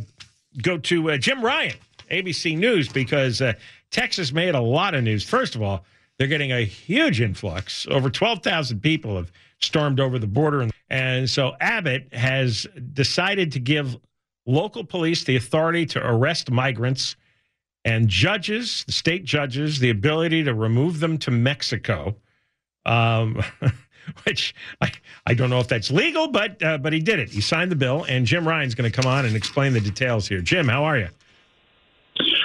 go 0.63 0.79
to 0.79 1.11
uh, 1.11 1.17
Jim 1.17 1.45
Ryan, 1.45 1.75
ABC 2.09 2.57
News, 2.57 2.89
because 2.89 3.43
uh, 3.43 3.55
Texas 3.91 4.33
made 4.33 4.55
a 4.55 4.61
lot 4.61 4.95
of 4.95 5.03
news. 5.03 5.25
First 5.25 5.57
of 5.57 5.63
all, 5.63 5.85
they're 6.19 6.29
getting 6.29 6.53
a 6.53 6.65
huge 6.65 7.21
influx. 7.21 7.85
Over 7.91 8.11
12,000 8.11 8.81
people 8.81 9.17
have 9.17 9.33
stormed 9.61 9.99
over 9.99 10.21
the 10.21 10.27
border. 10.29 10.69
And 10.89 11.29
so 11.29 11.57
Abbott 11.61 12.15
has 12.15 12.69
decided 12.93 13.51
to 13.51 13.59
give 13.59 13.97
local 14.47 14.85
police 14.85 15.25
the 15.25 15.35
authority 15.35 15.85
to 15.87 16.07
arrest 16.07 16.49
migrants 16.49 17.17
and 17.87 18.09
judges, 18.09 18.83
the 18.85 18.93
state 18.93 19.25
judges, 19.25 19.79
the 19.79 19.91
ability 19.91 20.43
to 20.43 20.53
remove 20.53 20.99
them 20.99 21.17
to 21.19 21.31
Mexico, 21.31 22.17
um, 22.85 23.43
which 24.25 24.55
I, 24.81 24.91
I 25.25 25.35
don't 25.35 25.51
know 25.51 25.61
if 25.61 25.69
that's 25.69 25.91
legal, 25.91 26.29
but 26.29 26.63
uh, 26.63 26.79
but 26.79 26.93
he 26.93 27.01
did 27.01 27.21
it. 27.21 27.31
He 27.31 27.41
signed 27.41 27.71
the 27.71 27.77
bill, 27.77 28.05
and 28.09 28.27
Jim 28.27 28.47
Ryan's 28.47 28.75
going 28.75 28.91
to 28.91 28.95
come 28.95 29.11
on 29.11 29.25
and 29.25 29.37
explain 29.37 29.73
the 29.73 29.81
details 29.81 30.27
here. 30.27 30.41
Jim, 30.41 30.69
how 30.69 30.85
are 30.85 30.99
you? 30.99 31.09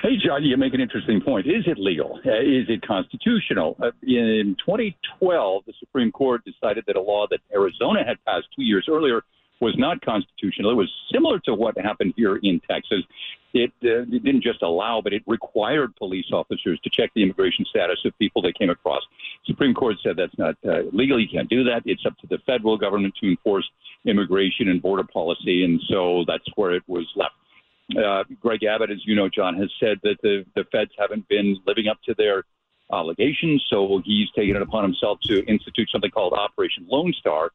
Hey, 0.03 0.17
John, 0.23 0.43
you 0.43 0.57
make 0.57 0.73
an 0.73 0.81
interesting 0.81 1.21
point. 1.21 1.47
Is 1.47 1.63
it 1.65 1.77
legal? 1.77 2.19
Uh, 2.25 2.39
is 2.39 2.69
it 2.69 2.85
constitutional? 2.85 3.77
Uh, 3.81 3.91
in 4.03 4.55
2012, 4.63 5.63
the 5.65 5.73
Supreme 5.79 6.11
Court 6.11 6.43
decided 6.45 6.83
that 6.87 6.95
a 6.95 7.01
law 7.01 7.25
that 7.29 7.39
Arizona 7.53 8.03
had 8.05 8.23
passed 8.25 8.47
two 8.55 8.63
years 8.63 8.87
earlier 8.89 9.23
was 9.61 9.77
not 9.77 10.01
constitutional. 10.01 10.71
It 10.71 10.75
was 10.75 10.91
similar 11.13 11.39
to 11.41 11.53
what 11.53 11.77
happened 11.77 12.13
here 12.17 12.37
in 12.37 12.59
Texas. 12.69 13.03
It, 13.53 13.71
uh, 13.83 14.01
it 14.03 14.23
didn't 14.23 14.41
just 14.41 14.61
allow, 14.61 15.01
but 15.01 15.13
it 15.13 15.23
required 15.27 15.95
police 15.95 16.25
officers 16.33 16.79
to 16.83 16.89
check 16.89 17.11
the 17.13 17.21
immigration 17.21 17.65
status 17.65 17.99
of 18.05 18.17
people 18.17 18.41
they 18.41 18.53
came 18.53 18.69
across. 18.69 19.01
Supreme 19.45 19.73
Court 19.73 19.97
said 20.03 20.15
that's 20.17 20.37
not 20.37 20.55
uh, 20.67 20.83
legal. 20.91 21.19
You 21.19 21.27
can't 21.31 21.49
do 21.49 21.63
that. 21.65 21.83
It's 21.85 22.05
up 22.05 22.17
to 22.19 22.27
the 22.27 22.39
federal 22.45 22.77
government 22.77 23.13
to 23.21 23.29
enforce 23.29 23.69
immigration 24.05 24.69
and 24.69 24.81
border 24.81 25.03
policy, 25.03 25.63
and 25.63 25.79
so 25.87 26.23
that's 26.27 26.45
where 26.55 26.71
it 26.71 26.83
was 26.87 27.07
left. 27.15 27.35
Uh, 27.97 28.23
Greg 28.39 28.63
Abbott, 28.63 28.89
as 28.89 29.05
you 29.05 29.15
know, 29.15 29.29
John, 29.29 29.55
has 29.57 29.69
said 29.79 29.99
that 30.03 30.15
the, 30.23 30.45
the 30.55 30.63
feds 30.71 30.91
haven't 30.97 31.27
been 31.27 31.57
living 31.67 31.87
up 31.87 31.97
to 32.05 32.15
their 32.17 32.45
allegations, 32.91 33.65
so 33.69 34.01
he's 34.05 34.29
taken 34.31 34.55
it 34.55 34.61
upon 34.61 34.83
himself 34.83 35.19
to 35.23 35.45
institute 35.45 35.89
something 35.91 36.11
called 36.11 36.33
Operation 36.33 36.87
Lone 36.89 37.13
Star, 37.13 37.51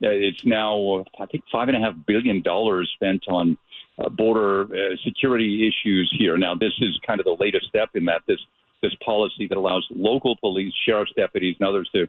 it's 0.00 0.44
now, 0.44 1.04
I 1.18 1.26
think, 1.26 1.44
five 1.50 1.68
and 1.68 1.76
a 1.76 1.80
half 1.80 1.94
billion 2.06 2.42
dollars 2.42 2.90
spent 2.94 3.24
on 3.28 3.56
uh, 3.98 4.08
border 4.10 4.62
uh, 4.64 4.96
security 5.04 5.66
issues 5.66 6.14
here. 6.18 6.36
Now, 6.36 6.54
this 6.54 6.72
is 6.80 6.98
kind 7.06 7.20
of 7.20 7.24
the 7.24 7.36
latest 7.38 7.66
step 7.68 7.90
in 7.94 8.04
that 8.06 8.22
this 8.26 8.40
this 8.82 8.92
policy 9.04 9.46
that 9.48 9.56
allows 9.56 9.86
local 9.90 10.36
police, 10.36 10.72
sheriff's 10.86 11.12
deputies, 11.16 11.56
and 11.58 11.68
others 11.68 11.88
to 11.94 12.06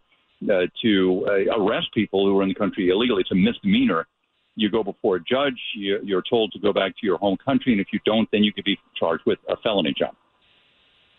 uh, 0.52 0.68
to 0.82 1.26
uh, 1.28 1.58
arrest 1.60 1.88
people 1.94 2.26
who 2.26 2.38
are 2.38 2.44
in 2.44 2.50
the 2.50 2.56
country 2.56 2.90
illegally. 2.90 3.22
It's 3.22 3.32
a 3.32 3.36
misdemeanor. 3.36 4.08
You 4.56 4.70
go 4.70 4.84
before 4.84 5.18
a 5.18 5.24
judge. 5.24 5.60
You, 5.76 6.00
you're 6.04 6.24
told 6.28 6.52
to 6.54 6.60
go 6.60 6.74
back 6.74 6.92
to 6.92 7.06
your 7.06 7.18
home 7.18 7.38
country, 7.38 7.72
and 7.72 7.82
if 7.82 7.88
you 7.94 8.00
don't, 8.06 8.28
then 8.32 8.44
you 8.44 8.52
could 8.52 8.66
be 8.66 8.78
charged 8.96 9.24
with 9.26 9.40
a 9.48 9.56
felony. 9.58 9.94
John. 9.98 10.16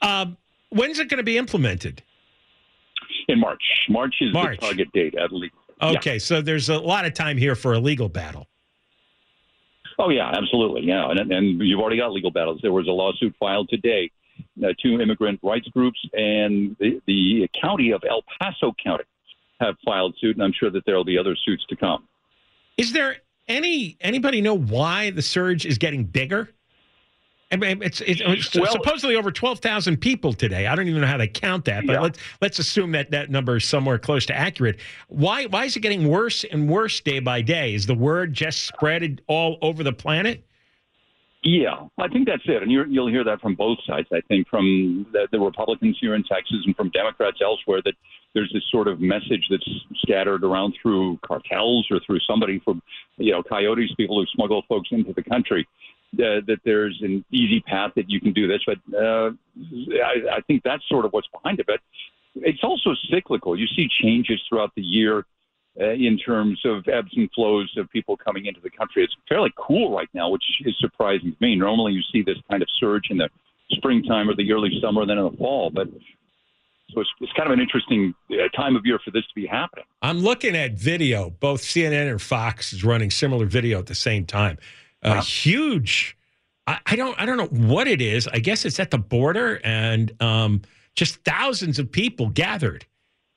Um, 0.02 0.36
when's 0.70 0.98
it 0.98 1.08
going 1.08 1.18
to 1.18 1.24
be 1.24 1.38
implemented? 1.38 2.02
In 3.28 3.40
March. 3.40 3.62
March 3.88 4.16
is 4.20 4.32
March. 4.32 4.60
the 4.60 4.66
target 4.66 4.92
date, 4.92 5.14
at 5.14 5.32
least. 5.32 5.54
Okay, 5.80 6.12
Yeah. 6.14 6.18
so 6.18 6.40
there's 6.42 6.68
a 6.68 6.78
lot 6.78 7.04
of 7.04 7.14
time 7.14 7.36
here 7.36 7.54
for 7.54 7.72
a 7.74 7.78
legal 7.78 8.08
battle. 8.08 8.46
Oh 9.98 10.10
yeah, 10.10 10.30
absolutely. 10.32 10.82
Yeah, 10.82 11.10
and, 11.10 11.32
and 11.32 11.60
you've 11.60 11.80
already 11.80 11.96
got 11.96 12.12
legal 12.12 12.30
battles. 12.30 12.60
There 12.62 12.72
was 12.72 12.86
a 12.86 12.92
lawsuit 12.92 13.34
filed 13.38 13.68
today. 13.68 14.10
Uh, 14.62 14.68
two 14.80 15.00
immigrant 15.00 15.40
rights 15.42 15.66
groups 15.68 15.98
and 16.12 16.76
the, 16.78 17.00
the 17.08 17.48
county 17.60 17.90
of 17.90 18.02
El 18.08 18.22
Paso 18.40 18.72
County 18.82 19.02
have 19.60 19.74
filed 19.84 20.14
suit, 20.20 20.36
and 20.36 20.44
I'm 20.44 20.52
sure 20.52 20.70
that 20.70 20.84
there 20.86 20.94
will 20.96 21.04
be 21.04 21.18
other 21.18 21.34
suits 21.44 21.64
to 21.70 21.74
come. 21.76 22.06
Is 22.76 22.92
there 22.92 23.16
any 23.48 23.96
anybody 24.00 24.40
know 24.40 24.54
why 24.56 25.10
the 25.10 25.22
surge 25.22 25.66
is 25.66 25.78
getting 25.78 26.04
bigger? 26.04 26.50
I 27.50 27.56
mean, 27.56 27.82
it's, 27.82 28.02
it's, 28.02 28.20
it's 28.22 28.54
Well- 28.54 28.70
supposedly 28.72 29.16
over 29.16 29.30
twelve 29.30 29.60
thousand 29.60 29.98
people 29.98 30.32
today. 30.34 30.66
I 30.66 30.74
don't 30.74 30.86
even 30.86 31.00
know 31.00 31.06
how 31.06 31.16
they 31.16 31.28
count 31.28 31.64
that, 31.64 31.86
but 31.86 31.94
Yeah. 31.94 32.00
let's 32.00 32.18
let's 32.42 32.58
assume 32.58 32.92
that 32.92 33.10
that 33.12 33.30
number 33.30 33.56
is 33.56 33.64
somewhere 33.64 33.98
close 33.98 34.26
to 34.26 34.36
accurate. 34.36 34.80
Why 35.08 35.46
why 35.46 35.64
is 35.64 35.74
it 35.76 35.80
getting 35.80 36.08
worse 36.08 36.44
and 36.44 36.68
worse 36.68 37.00
day 37.00 37.20
by 37.20 37.40
day? 37.40 37.72
Is 37.74 37.86
the 37.86 37.94
word 37.94 38.34
just 38.34 38.66
spread 38.66 39.22
all 39.28 39.58
over 39.62 39.82
the 39.82 39.94
planet? 39.94 40.44
Yeah, 41.44 41.86
I 41.98 42.08
think 42.08 42.26
that's 42.26 42.42
it, 42.46 42.62
and 42.62 42.70
you're, 42.70 42.86
you'll 42.88 43.06
hear 43.08 43.22
that 43.22 43.40
from 43.40 43.54
both 43.54 43.78
sides. 43.86 44.08
I 44.12 44.20
think 44.22 44.48
from 44.48 45.06
the, 45.12 45.28
the 45.30 45.38
Republicans 45.38 45.96
here 46.00 46.16
in 46.16 46.24
Texas 46.24 46.58
and 46.66 46.74
from 46.74 46.90
Democrats 46.90 47.38
elsewhere 47.40 47.80
that 47.84 47.94
there's 48.34 48.50
this 48.52 48.64
sort 48.72 48.88
of 48.88 49.00
message 49.00 49.46
that's 49.48 49.70
scattered 50.02 50.42
around 50.42 50.74
through 50.82 51.16
cartels 51.24 51.86
or 51.92 52.00
through 52.04 52.18
somebody 52.28 52.58
from, 52.64 52.82
you 53.18 53.30
know, 53.30 53.42
coyotes, 53.44 53.94
people 53.96 54.18
who 54.20 54.26
smuggle 54.34 54.62
folks 54.68 54.88
into 54.90 55.12
the 55.12 55.22
country. 55.22 55.66
Uh, 56.14 56.40
that 56.46 56.58
there's 56.64 56.98
an 57.02 57.22
easy 57.30 57.60
path 57.60 57.92
that 57.94 58.08
you 58.08 58.18
can 58.18 58.32
do 58.32 58.48
this, 58.48 58.62
but 58.66 58.78
uh, 58.96 59.30
I, 60.02 60.36
I 60.36 60.40
think 60.46 60.62
that's 60.64 60.82
sort 60.88 61.04
of 61.04 61.12
what's 61.12 61.28
behind 61.28 61.60
it. 61.60 61.66
But 61.66 61.80
it's 62.34 62.64
also 62.64 62.94
cyclical. 63.10 63.58
You 63.58 63.66
see 63.66 63.88
changes 64.00 64.40
throughout 64.48 64.72
the 64.74 64.82
year 64.82 65.26
uh, 65.78 65.90
in 65.90 66.18
terms 66.18 66.60
of 66.64 66.88
ebbs 66.88 67.12
and 67.14 67.30
flows 67.34 67.72
of 67.76 67.90
people 67.90 68.16
coming 68.16 68.46
into 68.46 68.60
the 68.60 68.70
country. 68.70 69.04
It's 69.04 69.14
fairly 69.28 69.52
cool 69.56 69.94
right 69.94 70.08
now, 70.14 70.30
which 70.30 70.42
is 70.64 70.74
surprising 70.80 71.32
to 71.32 71.36
me. 71.40 71.56
Normally, 71.56 71.92
you 71.92 72.02
see 72.10 72.22
this 72.22 72.38
kind 72.50 72.62
of 72.62 72.68
surge 72.80 73.10
in 73.10 73.18
the 73.18 73.28
springtime 73.72 74.28
or 74.28 74.34
the 74.34 74.50
early 74.50 74.78
summer, 74.80 75.04
then 75.04 75.18
in 75.18 75.30
the 75.30 75.36
fall. 75.36 75.70
But 75.70 75.88
so 76.90 77.00
it's, 77.00 77.10
it's 77.20 77.32
kind 77.34 77.48
of 77.48 77.52
an 77.52 77.60
interesting 77.60 78.14
uh, 78.30 78.48
time 78.56 78.76
of 78.76 78.86
year 78.86 78.98
for 79.04 79.10
this 79.10 79.24
to 79.24 79.34
be 79.34 79.46
happening. 79.46 79.84
I'm 80.02 80.20
looking 80.20 80.56
at 80.56 80.72
video. 80.72 81.30
Both 81.30 81.62
CNN 81.62 82.10
and 82.10 82.20
Fox 82.20 82.72
is 82.72 82.82
running 82.82 83.10
similar 83.10 83.46
video 83.46 83.78
at 83.78 83.86
the 83.86 83.94
same 83.94 84.24
time. 84.24 84.58
A 85.02 85.22
huge. 85.22 86.16
I, 86.66 86.78
I 86.86 86.96
don't. 86.96 87.18
I 87.20 87.26
don't 87.26 87.36
know 87.36 87.66
what 87.66 87.86
it 87.88 88.00
is. 88.00 88.28
I 88.28 88.38
guess 88.38 88.64
it's 88.64 88.80
at 88.80 88.90
the 88.90 88.98
border, 88.98 89.60
and 89.64 90.12
um, 90.20 90.62
just 90.94 91.22
thousands 91.24 91.78
of 91.78 91.90
people 91.90 92.28
gathered, 92.30 92.84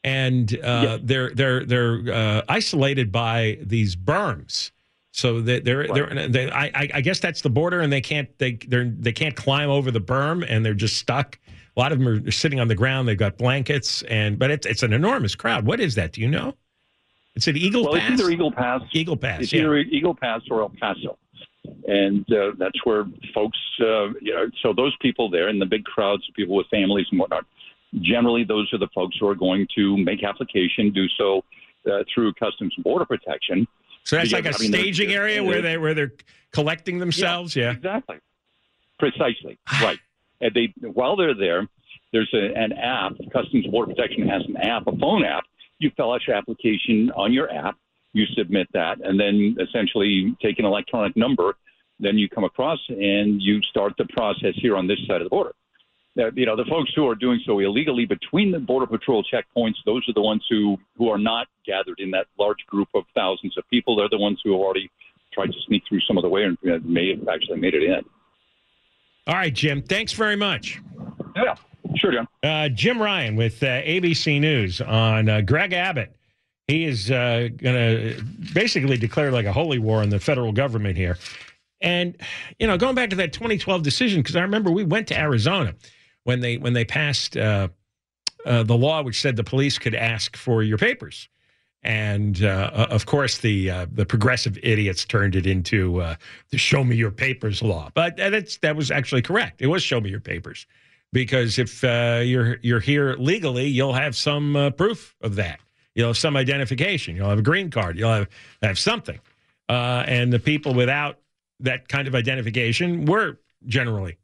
and 0.04 0.58
uh, 0.64 0.98
they're 1.02 1.30
they're 1.32 1.66
they're 1.66 2.02
uh, 2.14 2.42
isolated 2.50 3.12
by 3.12 3.58
these 3.62 3.96
berms. 3.96 4.72
So 5.14 5.42
they, 5.42 5.60
they're 5.60 5.88
they're 5.88 6.28
they, 6.30 6.50
I 6.50 6.66
I- 6.74 6.90
I 6.96 7.02
guess 7.02 7.20
that's 7.20 7.42
the 7.42 7.50
border, 7.50 7.82
and 7.82 7.92
they 7.92 8.02
can't 8.02 8.30
they 8.38 8.54
they're 8.68 8.86
they 8.86 9.12
can't 9.12 9.36
climb 9.36 9.70
over 9.70 9.92
the 9.92 10.02
berm, 10.02 10.46
and 10.48 10.66
they're 10.66 10.74
just 10.74 10.98
stuck. 10.98 11.38
A 11.78 11.80
lot 11.80 11.92
of 11.94 12.00
them 12.00 12.08
are 12.28 12.32
sitting 12.32 12.60
on 12.60 12.68
the 12.68 12.76
ground. 12.76 13.08
They've 13.08 13.18
got 13.18 13.38
blankets, 13.38 14.02
and 14.04 14.40
but 14.40 14.52
it's 14.52 14.66
it's 14.66 14.84
an 14.84 14.94
enormous 14.94 15.36
crowd. 15.36 15.66
What 15.66 15.80
is 15.80 15.96
that? 15.96 16.14
Do 16.14 16.22
you 16.22 16.28
know? 16.28 16.56
It's 17.36 17.48
an 17.48 17.56
Eagle 17.56 17.84
well, 17.84 17.94
Pass. 17.94 18.12
it's 18.12 18.22
either 18.22 18.30
Eagle 18.32 18.52
Pass, 18.52 18.82
Eagle 18.92 19.16
Pass. 19.16 19.42
it's 19.42 19.54
yeah. 19.54 19.62
either 19.62 19.78
Eagle 19.78 20.14
Pass 20.16 20.42
or 20.50 20.62
El 20.62 20.70
Paso, 20.70 21.18
and 21.88 22.26
uh, 22.32 22.52
that's 22.58 22.86
where 22.86 23.06
folks, 23.34 23.58
uh, 23.82 24.10
you 24.22 24.34
know, 24.34 24.46
so 24.62 24.74
those 24.74 24.96
people 25.02 25.30
there 25.30 25.48
and 25.48 25.62
the 25.62 25.66
big 25.66 25.84
crowds 25.84 26.24
people 26.36 26.56
with 26.56 26.68
families 26.68 27.08
and 27.12 27.20
whatnot. 27.20 27.46
Generally, 28.00 28.46
those 28.46 28.72
are 28.74 28.78
the 28.78 28.88
folks 28.96 29.18
who 29.20 29.28
are 29.28 29.36
going 29.36 29.68
to 29.76 29.98
make 29.98 30.24
application, 30.24 30.92
do 30.94 31.08
so 31.18 31.44
uh, 31.92 32.04
through 32.14 32.34
Customs 32.34 32.74
and 32.76 32.84
Border 32.84 33.06
Protection. 33.06 33.68
So 34.04 34.16
that's 34.16 34.32
like 34.32 34.46
a 34.46 34.50
Because, 34.50 34.62
I 34.62 34.64
mean, 34.64 34.74
staging 34.74 35.12
area 35.12 35.44
where 35.44 35.62
they 35.62 35.78
where 35.78 35.94
they're 35.94 36.14
collecting 36.52 37.00
themselves. 37.00 37.56
Yeah. 37.56 37.72
Exactly. 37.72 38.18
Precisely. 39.00 39.60
right. 39.82 40.00
And 40.40 40.54
they 40.54 40.74
while 40.88 41.16
they're 41.16 41.36
there, 41.36 41.68
there's 42.12 42.32
a, 42.34 42.54
an 42.58 42.74
app. 42.74 43.14
Customs 43.32 43.64
and 43.66 43.72
Border 43.72 43.94
Protection 43.94 44.28
has 44.28 44.44
an 44.48 44.58
app, 44.58 44.88
a 44.88 44.98
phone 44.98 45.24
app. 45.26 45.44
You 45.80 45.92
fill 45.98 46.14
out 46.14 46.22
your 46.28 46.36
application 46.36 47.12
on 47.16 47.34
your 47.34 47.52
app. 47.52 47.76
You 48.14 48.26
submit 48.38 48.68
that, 48.74 49.00
and 49.04 49.20
then 49.20 49.56
essentially 49.60 50.36
take 50.42 50.60
an 50.60 50.66
electronic 50.66 51.16
number. 51.16 51.56
Then 52.00 52.18
you 52.18 52.28
come 52.28 52.44
across 52.44 52.80
and 52.90 53.42
you 53.42 53.62
start 53.62 53.94
the 53.98 54.06
process 54.06 54.54
here 54.56 54.76
on 54.76 54.88
this 54.88 55.00
side 55.08 55.22
of 55.22 55.26
the 55.26 55.30
border. 55.30 55.54
uh, 56.20 56.32
you 56.34 56.46
know, 56.46 56.56
the 56.56 56.66
folks 56.66 56.92
who 56.96 57.08
are 57.08 57.16
doing 57.16 57.40
so 57.46 57.60
illegally 57.60 58.06
between 58.06 58.52
the 58.52 58.60
border 58.60 58.88
patrol 58.88 59.24
checkpoints, 59.24 59.76
those 59.86 60.04
are 60.10 60.14
the 60.14 60.22
ones 60.22 60.44
who 60.50 60.78
who 60.98 61.10
are 61.10 61.18
not 61.18 61.48
gathered 61.66 62.00
in 62.00 62.12
that 62.12 62.26
large 62.38 62.66
group 62.68 62.90
of 62.96 63.04
thousands 63.16 63.58
of 63.58 63.64
people. 63.70 63.96
They're 63.96 64.10
the 64.10 64.18
ones 64.18 64.42
who 64.44 64.52
have 64.52 64.60
already 64.62 64.90
tried 65.32 65.48
to 65.48 65.60
sneak 65.68 65.84
through 65.88 66.02
some 66.02 66.18
of 66.18 66.24
the 66.24 66.30
way 66.30 66.44
and 66.44 66.58
uh, 66.70 66.80
may 66.84 67.16
have 67.16 67.28
actually 67.30 67.60
made 67.60 67.74
it 67.74 67.84
in. 67.84 68.04
All 69.28 69.36
right, 69.36 69.54
Jim. 69.54 69.82
Thanks 69.82 70.12
very 70.12 70.36
much. 70.36 70.82
Yeah, 71.36 71.56
sure, 71.96 72.12
John. 72.12 72.28
Uh, 72.44 72.68
Jim 72.70 73.02
Ryan 73.02 73.36
with 73.36 73.62
uh, 73.64 73.68
ABC 73.84 74.42
News 74.42 74.82
on 74.82 75.30
uh, 75.30 75.42
Greg 75.42 75.72
Abbott. 75.72 76.14
He 76.72 76.86
is 76.86 77.12
uh, 77.12 77.50
going 77.58 77.76
to 77.76 78.24
basically 78.54 78.96
declare 78.96 79.30
like 79.30 79.46
a 79.46 79.52
holy 79.52 79.78
war 79.78 80.02
on 80.02 80.10
the 80.10 80.22
federal 80.22 80.54
government 80.54 80.96
here. 80.96 81.18
And, 81.82 82.16
you 82.60 82.68
know, 82.68 82.78
going 82.78 82.96
back 82.96 83.10
to 83.10 83.18
that 83.18 83.34
2012 83.34 83.84
decision, 83.84 84.22
because 84.22 84.38
I 84.38 84.42
remember 84.42 84.72
we 84.72 84.86
went 84.86 85.08
to 85.10 85.20
Arizona 85.20 85.76
when 86.24 86.40
they 86.40 86.58
when 86.58 86.72
they 86.72 86.86
passed 86.86 87.36
uh, 87.36 87.68
uh, 88.46 88.64
the 88.64 88.78
law 88.78 89.04
which 89.04 89.20
said 89.20 89.36
the 89.36 89.44
police 89.44 89.78
could 89.80 89.96
ask 89.96 90.38
for 90.38 90.64
your 90.64 90.78
papers. 90.78 91.28
And 91.84 92.42
uh, 92.42 92.88
of 92.90 93.06
course, 93.06 93.40
the 93.40 93.70
uh, 93.70 93.86
the 93.92 94.06
progressive 94.06 94.58
idiots 94.64 95.04
turned 95.04 95.36
it 95.36 95.48
into 95.48 96.00
uh, 96.00 96.16
the 96.52 96.58
"show 96.58 96.86
me 96.86 96.96
your 96.96 97.12
papers" 97.12 97.62
law. 97.62 97.90
But 97.96 98.16
that's 98.16 98.60
that 98.60 98.78
was 98.78 98.92
actually 98.92 99.24
correct. 99.24 99.62
It 99.62 99.68
was 99.68 99.82
"show 99.84 100.00
me 100.00 100.12
your 100.12 100.20
papers," 100.20 100.68
because 101.12 101.58
if 101.58 101.84
uh, 101.84 102.22
you're 102.24 102.60
you're 102.62 102.80
here 102.80 103.16
legally, 103.18 103.66
you'll 103.66 103.94
have 103.94 104.16
some 104.16 104.56
uh, 104.56 104.70
proof 104.70 105.16
of 105.22 105.36
that. 105.36 105.60
You'll 105.96 106.08
have 106.08 106.18
some 106.18 106.38
identification. 106.38 107.16
You'll 107.16 107.30
have 107.30 107.40
a 107.40 107.44
green 107.44 107.70
card. 107.70 107.98
You'll 107.98 108.14
have 108.14 108.30
have 108.62 108.80
something. 108.80 109.20
Uh, 109.68 110.04
and 110.08 110.32
the 110.32 110.40
people 110.40 110.74
without 110.74 111.20
that 111.60 111.88
kind 111.88 112.08
of 112.08 112.16
identification 112.16 113.06
were 113.06 113.40
generally 113.66 114.18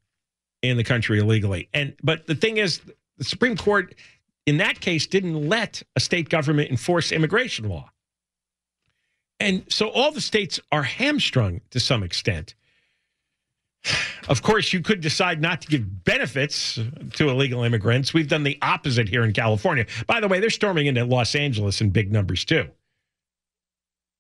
in 0.61 0.77
the 0.77 0.83
country 0.83 1.19
illegally. 1.19 1.69
And 1.73 1.93
but 2.03 2.27
the 2.27 2.35
thing 2.35 2.57
is, 2.57 2.81
the 3.17 3.23
Supreme 3.23 3.55
Court 3.55 3.95
in 4.45 4.57
that 4.57 4.79
case 4.79 5.05
didn't 5.07 5.47
let 5.47 5.83
a 5.95 5.99
state 5.99 6.29
government 6.29 6.71
enforce 6.71 7.11
immigration 7.11 7.67
law. 7.69 7.89
And 9.39 9.65
so 9.69 9.89
all 9.89 10.11
the 10.11 10.21
states 10.21 10.59
are 10.71 10.83
hamstrung 10.83 11.61
to 11.71 11.79
some 11.79 12.01
extent. 12.01 12.55
Of 14.27 14.41
course, 14.41 14.73
you 14.73 14.81
could 14.81 14.99
decide 14.99 15.41
not 15.41 15.61
to 15.61 15.67
give 15.67 16.03
benefits 16.03 16.79
to 17.13 17.29
illegal 17.29 17.63
immigrants. 17.63 18.13
We've 18.13 18.27
done 18.27 18.43
the 18.43 18.57
opposite 18.61 19.07
here 19.07 19.23
in 19.23 19.31
California. 19.31 19.85
By 20.05 20.19
the 20.19 20.27
way, 20.27 20.39
they're 20.39 20.49
storming 20.49 20.87
into 20.87 21.05
Los 21.05 21.33
Angeles 21.33 21.79
in 21.79 21.91
big 21.91 22.11
numbers 22.11 22.43
too. 22.43 22.69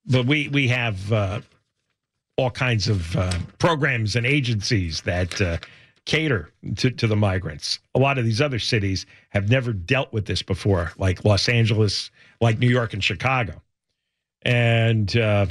But 0.05 0.25
we 0.25 0.47
we 0.47 0.69
have 0.69 1.11
uh, 1.11 1.41
all 2.37 2.51
kinds 2.51 2.87
of 2.87 3.15
uh, 3.15 3.37
programs 3.57 4.15
and 4.15 4.25
agencies 4.25 5.01
that 5.01 5.41
uh, 5.41 5.57
cater 6.05 6.49
to, 6.77 6.89
to 6.89 7.07
the 7.07 7.15
migrants. 7.15 7.79
A 7.93 7.99
lot 7.99 8.17
of 8.17 8.23
these 8.23 8.41
other 8.41 8.59
cities 8.59 9.05
have 9.29 9.49
never 9.49 9.73
dealt 9.73 10.13
with 10.13 10.25
this 10.25 10.41
before, 10.41 10.93
like 10.97 11.25
Los 11.25 11.49
Angeles, 11.49 12.09
like 12.39 12.59
New 12.59 12.69
York 12.69 12.93
and 12.93 13.03
Chicago. 13.03 13.61
And 14.43 15.15
uh, 15.17 15.47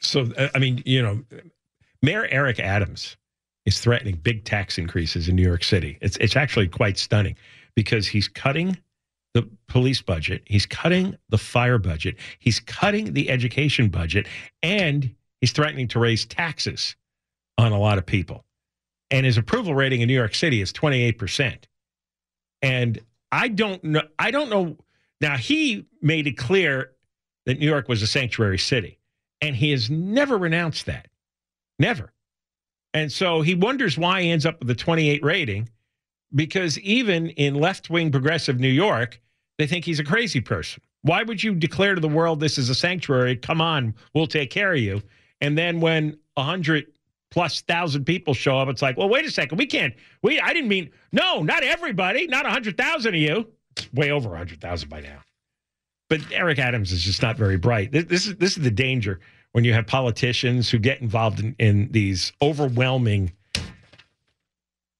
so, 0.00 0.30
uh, 0.36 0.48
I 0.54 0.58
mean, 0.58 0.82
you 0.84 1.02
know, 1.02 1.24
Mayor 2.04 2.26
Eric 2.30 2.60
Adams 2.60 3.16
is 3.66 3.80
threatening 3.80 4.16
big 4.16 4.44
tax 4.44 4.76
increases 4.78 5.28
in 5.28 5.36
New 5.36 5.42
York 5.42 5.64
City. 5.64 5.98
It's, 6.02 6.16
it's 6.18 6.36
actually 6.36 6.68
quite 6.68 6.98
stunning 6.98 7.36
because 7.74 8.06
he's 8.06 8.28
cutting 8.28 8.76
the 9.32 9.48
police 9.68 10.02
budget, 10.02 10.42
he's 10.46 10.66
cutting 10.66 11.16
the 11.30 11.38
fire 11.38 11.78
budget, 11.78 12.16
he's 12.38 12.60
cutting 12.60 13.14
the 13.14 13.30
education 13.30 13.88
budget, 13.88 14.28
and 14.62 15.14
he's 15.40 15.52
threatening 15.52 15.88
to 15.88 15.98
raise 15.98 16.24
taxes 16.26 16.94
on 17.58 17.72
a 17.72 17.78
lot 17.78 17.98
of 17.98 18.06
people 18.06 18.44
and 19.10 19.24
his 19.24 19.38
approval 19.38 19.74
rating 19.74 20.00
in 20.00 20.08
New 20.08 20.14
York 20.14 20.34
City 20.34 20.60
is 20.60 20.72
28%. 20.72 21.64
And 22.62 22.98
I 23.30 23.48
don't 23.48 23.82
know 23.84 24.02
I 24.18 24.30
don't 24.30 24.50
know 24.50 24.76
now 25.20 25.36
he 25.36 25.86
made 26.02 26.26
it 26.26 26.36
clear 26.36 26.90
that 27.46 27.58
New 27.58 27.66
York 27.66 27.88
was 27.88 28.02
a 28.02 28.06
sanctuary 28.06 28.58
city 28.58 28.98
and 29.40 29.54
he 29.54 29.70
has 29.70 29.88
never 29.88 30.36
renounced 30.36 30.86
that. 30.86 31.08
Never. 31.78 32.12
And 32.92 33.10
so 33.10 33.42
he 33.42 33.54
wonders 33.54 33.98
why 33.98 34.22
he 34.22 34.30
ends 34.30 34.46
up 34.46 34.60
with 34.60 34.70
a 34.70 34.74
28 34.74 35.22
rating 35.24 35.68
because 36.34 36.78
even 36.80 37.30
in 37.30 37.54
left-wing 37.54 38.10
progressive 38.10 38.58
New 38.58 38.68
York, 38.68 39.20
they 39.58 39.66
think 39.66 39.84
he's 39.84 40.00
a 40.00 40.04
crazy 40.04 40.40
person. 40.40 40.82
Why 41.02 41.22
would 41.22 41.42
you 41.42 41.54
declare 41.54 41.94
to 41.94 42.00
the 42.00 42.08
world 42.08 42.40
this 42.40 42.58
is 42.58 42.70
a 42.70 42.74
sanctuary? 42.74 43.36
Come 43.36 43.60
on, 43.60 43.94
we'll 44.14 44.26
take 44.26 44.50
care 44.50 44.72
of 44.72 44.80
you. 44.80 45.02
And 45.40 45.56
then 45.56 45.80
when 45.80 46.18
100 46.34 46.86
plus 47.30 47.60
thousand 47.62 48.04
people 48.04 48.32
show 48.32 48.58
up, 48.58 48.68
it's 48.68 48.80
like, 48.80 48.96
well, 48.96 49.08
wait 49.08 49.26
a 49.26 49.30
second, 49.30 49.58
we 49.58 49.66
can't. 49.66 49.94
We 50.22 50.40
I 50.40 50.52
didn't 50.52 50.68
mean 50.68 50.90
no, 51.12 51.42
not 51.42 51.62
everybody, 51.62 52.26
not 52.26 52.46
a 52.46 52.50
hundred 52.50 52.76
thousand 52.78 53.14
of 53.14 53.20
you. 53.20 53.48
It's 53.76 53.92
way 53.92 54.10
over 54.10 54.34
a 54.34 54.38
hundred 54.38 54.60
thousand 54.60 54.88
by 54.88 55.00
now. 55.00 55.20
But 56.08 56.20
Eric 56.32 56.58
Adams 56.58 56.92
is 56.92 57.02
just 57.02 57.22
not 57.22 57.36
very 57.36 57.56
bright. 57.56 57.92
This, 57.92 58.04
this, 58.04 58.26
is 58.26 58.36
this 58.36 58.56
is 58.56 58.62
the 58.62 58.70
danger 58.70 59.20
when 59.54 59.64
you 59.64 59.72
have 59.72 59.86
politicians 59.86 60.68
who 60.68 60.78
get 60.78 61.00
involved 61.00 61.40
in, 61.40 61.54
in 61.58 61.88
these 61.92 62.32
overwhelming 62.42 63.32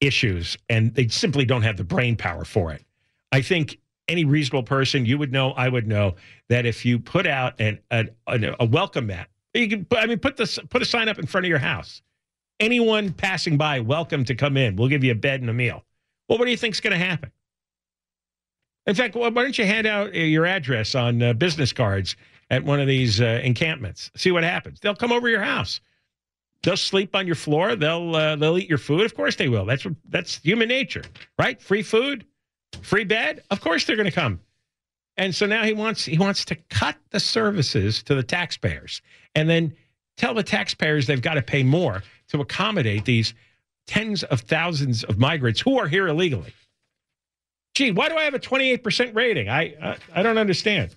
issues 0.00 0.56
and 0.68 0.94
they 0.94 1.08
simply 1.08 1.44
don't 1.44 1.62
have 1.62 1.76
the 1.76 1.84
brain 1.84 2.16
power 2.16 2.44
for 2.44 2.72
it. 2.72 2.84
I 3.32 3.42
think 3.42 3.78
any 4.06 4.24
reasonable 4.24 4.62
person, 4.62 5.06
you 5.06 5.18
would 5.18 5.32
know, 5.32 5.50
I 5.52 5.68
would 5.68 5.88
know, 5.88 6.14
that 6.48 6.66
if 6.66 6.84
you 6.84 7.00
put 7.00 7.26
out 7.26 7.60
an, 7.60 7.80
a, 7.90 8.06
a 8.26 8.64
welcome 8.64 9.08
mat, 9.08 9.28
you 9.54 9.68
can, 9.68 9.86
I 9.90 10.06
mean, 10.06 10.18
put 10.18 10.36
this, 10.36 10.58
put 10.70 10.82
a 10.82 10.84
sign 10.84 11.08
up 11.08 11.18
in 11.18 11.26
front 11.26 11.46
of 11.46 11.48
your 11.48 11.58
house 11.58 12.02
anyone 12.60 13.12
passing 13.12 13.56
by, 13.56 13.80
welcome 13.80 14.24
to 14.24 14.34
come 14.34 14.56
in. 14.56 14.76
We'll 14.76 14.88
give 14.88 15.04
you 15.04 15.12
a 15.12 15.16
bed 15.16 15.40
and 15.40 15.50
a 15.50 15.52
meal. 15.52 15.84
Well, 16.28 16.38
what 16.38 16.44
do 16.44 16.50
you 16.50 16.56
think 16.56 16.74
is 16.74 16.80
going 16.80 16.98
to 16.98 17.04
happen? 17.04 17.30
In 18.86 18.94
fact, 18.94 19.14
why 19.14 19.30
don't 19.30 19.56
you 19.56 19.64
hand 19.64 19.86
out 19.86 20.08
uh, 20.08 20.18
your 20.18 20.46
address 20.46 20.94
on 20.94 21.22
uh, 21.22 21.32
business 21.32 21.72
cards 21.72 22.16
at 22.50 22.64
one 22.64 22.80
of 22.80 22.86
these 22.86 23.20
uh, 23.20 23.40
encampments? 23.42 24.10
See 24.16 24.30
what 24.30 24.44
happens. 24.44 24.80
They'll 24.80 24.94
come 24.94 25.12
over 25.12 25.28
your 25.28 25.42
house. 25.42 25.80
They'll 26.62 26.76
sleep 26.76 27.14
on 27.14 27.26
your 27.26 27.36
floor. 27.36 27.76
They'll 27.76 28.16
uh, 28.16 28.36
they'll 28.36 28.58
eat 28.58 28.68
your 28.68 28.78
food. 28.78 29.02
Of 29.02 29.14
course 29.14 29.36
they 29.36 29.48
will. 29.48 29.66
That's 29.66 29.86
that's 30.08 30.38
human 30.38 30.68
nature, 30.68 31.02
right? 31.38 31.60
Free 31.60 31.82
food, 31.82 32.24
free 32.80 33.04
bed. 33.04 33.42
Of 33.50 33.60
course 33.60 33.84
they're 33.84 33.96
going 33.96 34.06
to 34.06 34.12
come. 34.12 34.40
And 35.16 35.34
so 35.34 35.46
now 35.46 35.62
he 35.62 35.74
wants 35.74 36.04
he 36.04 36.18
wants 36.18 36.44
to 36.46 36.54
cut 36.70 36.96
the 37.10 37.20
services 37.20 38.02
to 38.04 38.14
the 38.14 38.22
taxpayers, 38.22 39.02
and 39.34 39.48
then 39.48 39.76
tell 40.16 40.34
the 40.34 40.42
taxpayers 40.42 41.06
they've 41.06 41.20
got 41.20 41.34
to 41.34 41.42
pay 41.42 41.62
more 41.62 42.02
to 42.28 42.40
accommodate 42.40 43.04
these 43.04 43.34
tens 43.86 44.22
of 44.24 44.40
thousands 44.40 45.04
of 45.04 45.18
migrants 45.18 45.60
who 45.60 45.78
are 45.78 45.86
here 45.86 46.08
illegally. 46.08 46.52
Gee, 47.74 47.90
why 47.90 48.08
do 48.08 48.16
I 48.16 48.24
have 48.24 48.34
a 48.34 48.38
28% 48.38 49.14
rating? 49.14 49.48
I, 49.48 49.74
I, 49.82 49.96
I 50.14 50.22
don't 50.22 50.38
understand. 50.38 50.94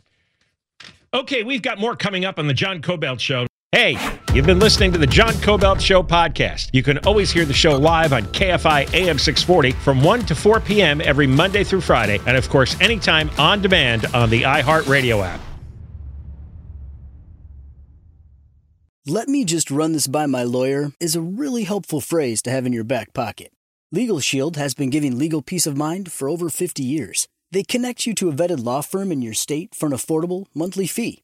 Okay, 1.14 1.44
we've 1.44 1.62
got 1.62 1.80
more 1.80 1.96
coming 1.96 2.26
up 2.26 2.38
on 2.38 2.48
the 2.48 2.54
John 2.54 2.82
Kobylt 2.82 3.22
Show. 3.22 3.48
Hey, 3.72 3.98
you've 4.34 4.46
been 4.46 4.60
listening 4.60 4.92
to 4.92 4.98
the 4.98 5.08
John 5.08 5.34
Kobylt 5.36 5.80
Show 5.80 6.04
podcast. 6.04 6.70
You 6.74 6.84
can 6.84 6.98
always 7.00 7.32
hear 7.32 7.46
the 7.46 7.54
show 7.54 7.78
live 7.78 8.12
on 8.12 8.24
KFI 8.24 8.94
AM 8.94 9.18
640 9.18 9.72
from 9.72 10.04
1 10.04 10.26
to 10.26 10.36
4 10.36 10.60
p.m. 10.60 11.00
every 11.00 11.26
Monday 11.26 11.64
through 11.64 11.80
Friday, 11.82 12.20
and 12.28 12.36
of 12.36 12.50
course, 12.50 12.80
anytime 12.82 13.30
on 13.38 13.62
demand 13.62 14.06
on 14.14 14.30
the 14.30 14.42
iHeartRadio 14.42 15.26
app. 15.26 15.40
Let 19.06 19.30
me 19.30 19.46
just 19.46 19.72
run 19.72 19.94
this 19.94 20.08
by 20.08 20.26
my 20.26 20.44
lawyer 20.44 20.92
is 21.00 21.16
a 21.16 21.22
really 21.22 21.64
helpful 21.64 22.02
phrase 22.02 22.42
to 22.42 22.52
have 22.52 22.66
in 22.66 22.74
your 22.74 22.84
back 22.84 23.14
pocket. 23.14 23.54
Legal 23.94 24.20
Shield 24.20 24.58
has 24.58 24.74
been 24.74 24.90
giving 24.90 25.18
legal 25.18 25.42
peace 25.42 25.66
of 25.66 25.78
mind 25.78 26.12
for 26.12 26.28
over 26.28 26.50
50 26.50 26.84
years. 26.84 27.30
They 27.52 27.64
connect 27.64 28.06
you 28.06 28.14
to 28.16 28.30
a 28.30 28.34
vetted 28.34 28.64
law 28.64 28.82
firm 28.82 29.12
in 29.12 29.22
your 29.22 29.34
state 29.34 29.74
for 29.74 29.86
an 29.86 29.94
affordable 29.94 30.48
monthly 30.54 30.88
fee. 30.88 31.24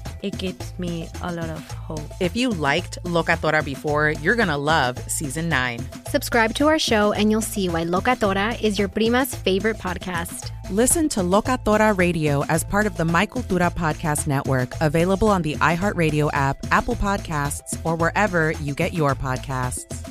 it 0.21 0.37
gives 0.37 0.77
me 0.79 1.07
a 1.21 1.33
lot 1.33 1.49
of 1.49 1.71
hope. 1.71 2.01
If 2.19 2.35
you 2.35 2.49
liked 2.49 2.97
Locatora 3.03 3.63
before, 3.63 4.11
you're 4.11 4.35
going 4.35 4.49
to 4.49 4.57
love 4.57 4.97
season 5.09 5.49
9. 5.49 5.79
Subscribe 6.07 6.53
to 6.55 6.67
our 6.67 6.79
show 6.79 7.11
and 7.13 7.31
you'll 7.31 7.41
see 7.41 7.69
why 7.69 7.83
Locatora 7.83 8.61
is 8.61 8.77
your 8.77 8.87
prima's 8.87 9.33
favorite 9.33 9.77
podcast. 9.77 10.51
Listen 10.69 11.09
to 11.09 11.19
Locatora 11.19 11.97
Radio 11.97 12.45
as 12.45 12.63
part 12.63 12.85
of 12.85 12.95
the 12.95 13.03
My 13.03 13.25
Cultura 13.25 13.73
podcast 13.73 14.27
network, 14.27 14.73
available 14.79 15.27
on 15.27 15.41
the 15.41 15.55
iHeartRadio 15.55 16.29
app, 16.33 16.57
Apple 16.71 16.95
Podcasts, 16.95 17.77
or 17.83 17.95
wherever 17.95 18.51
you 18.53 18.73
get 18.73 18.93
your 18.93 19.13
podcasts. 19.13 20.10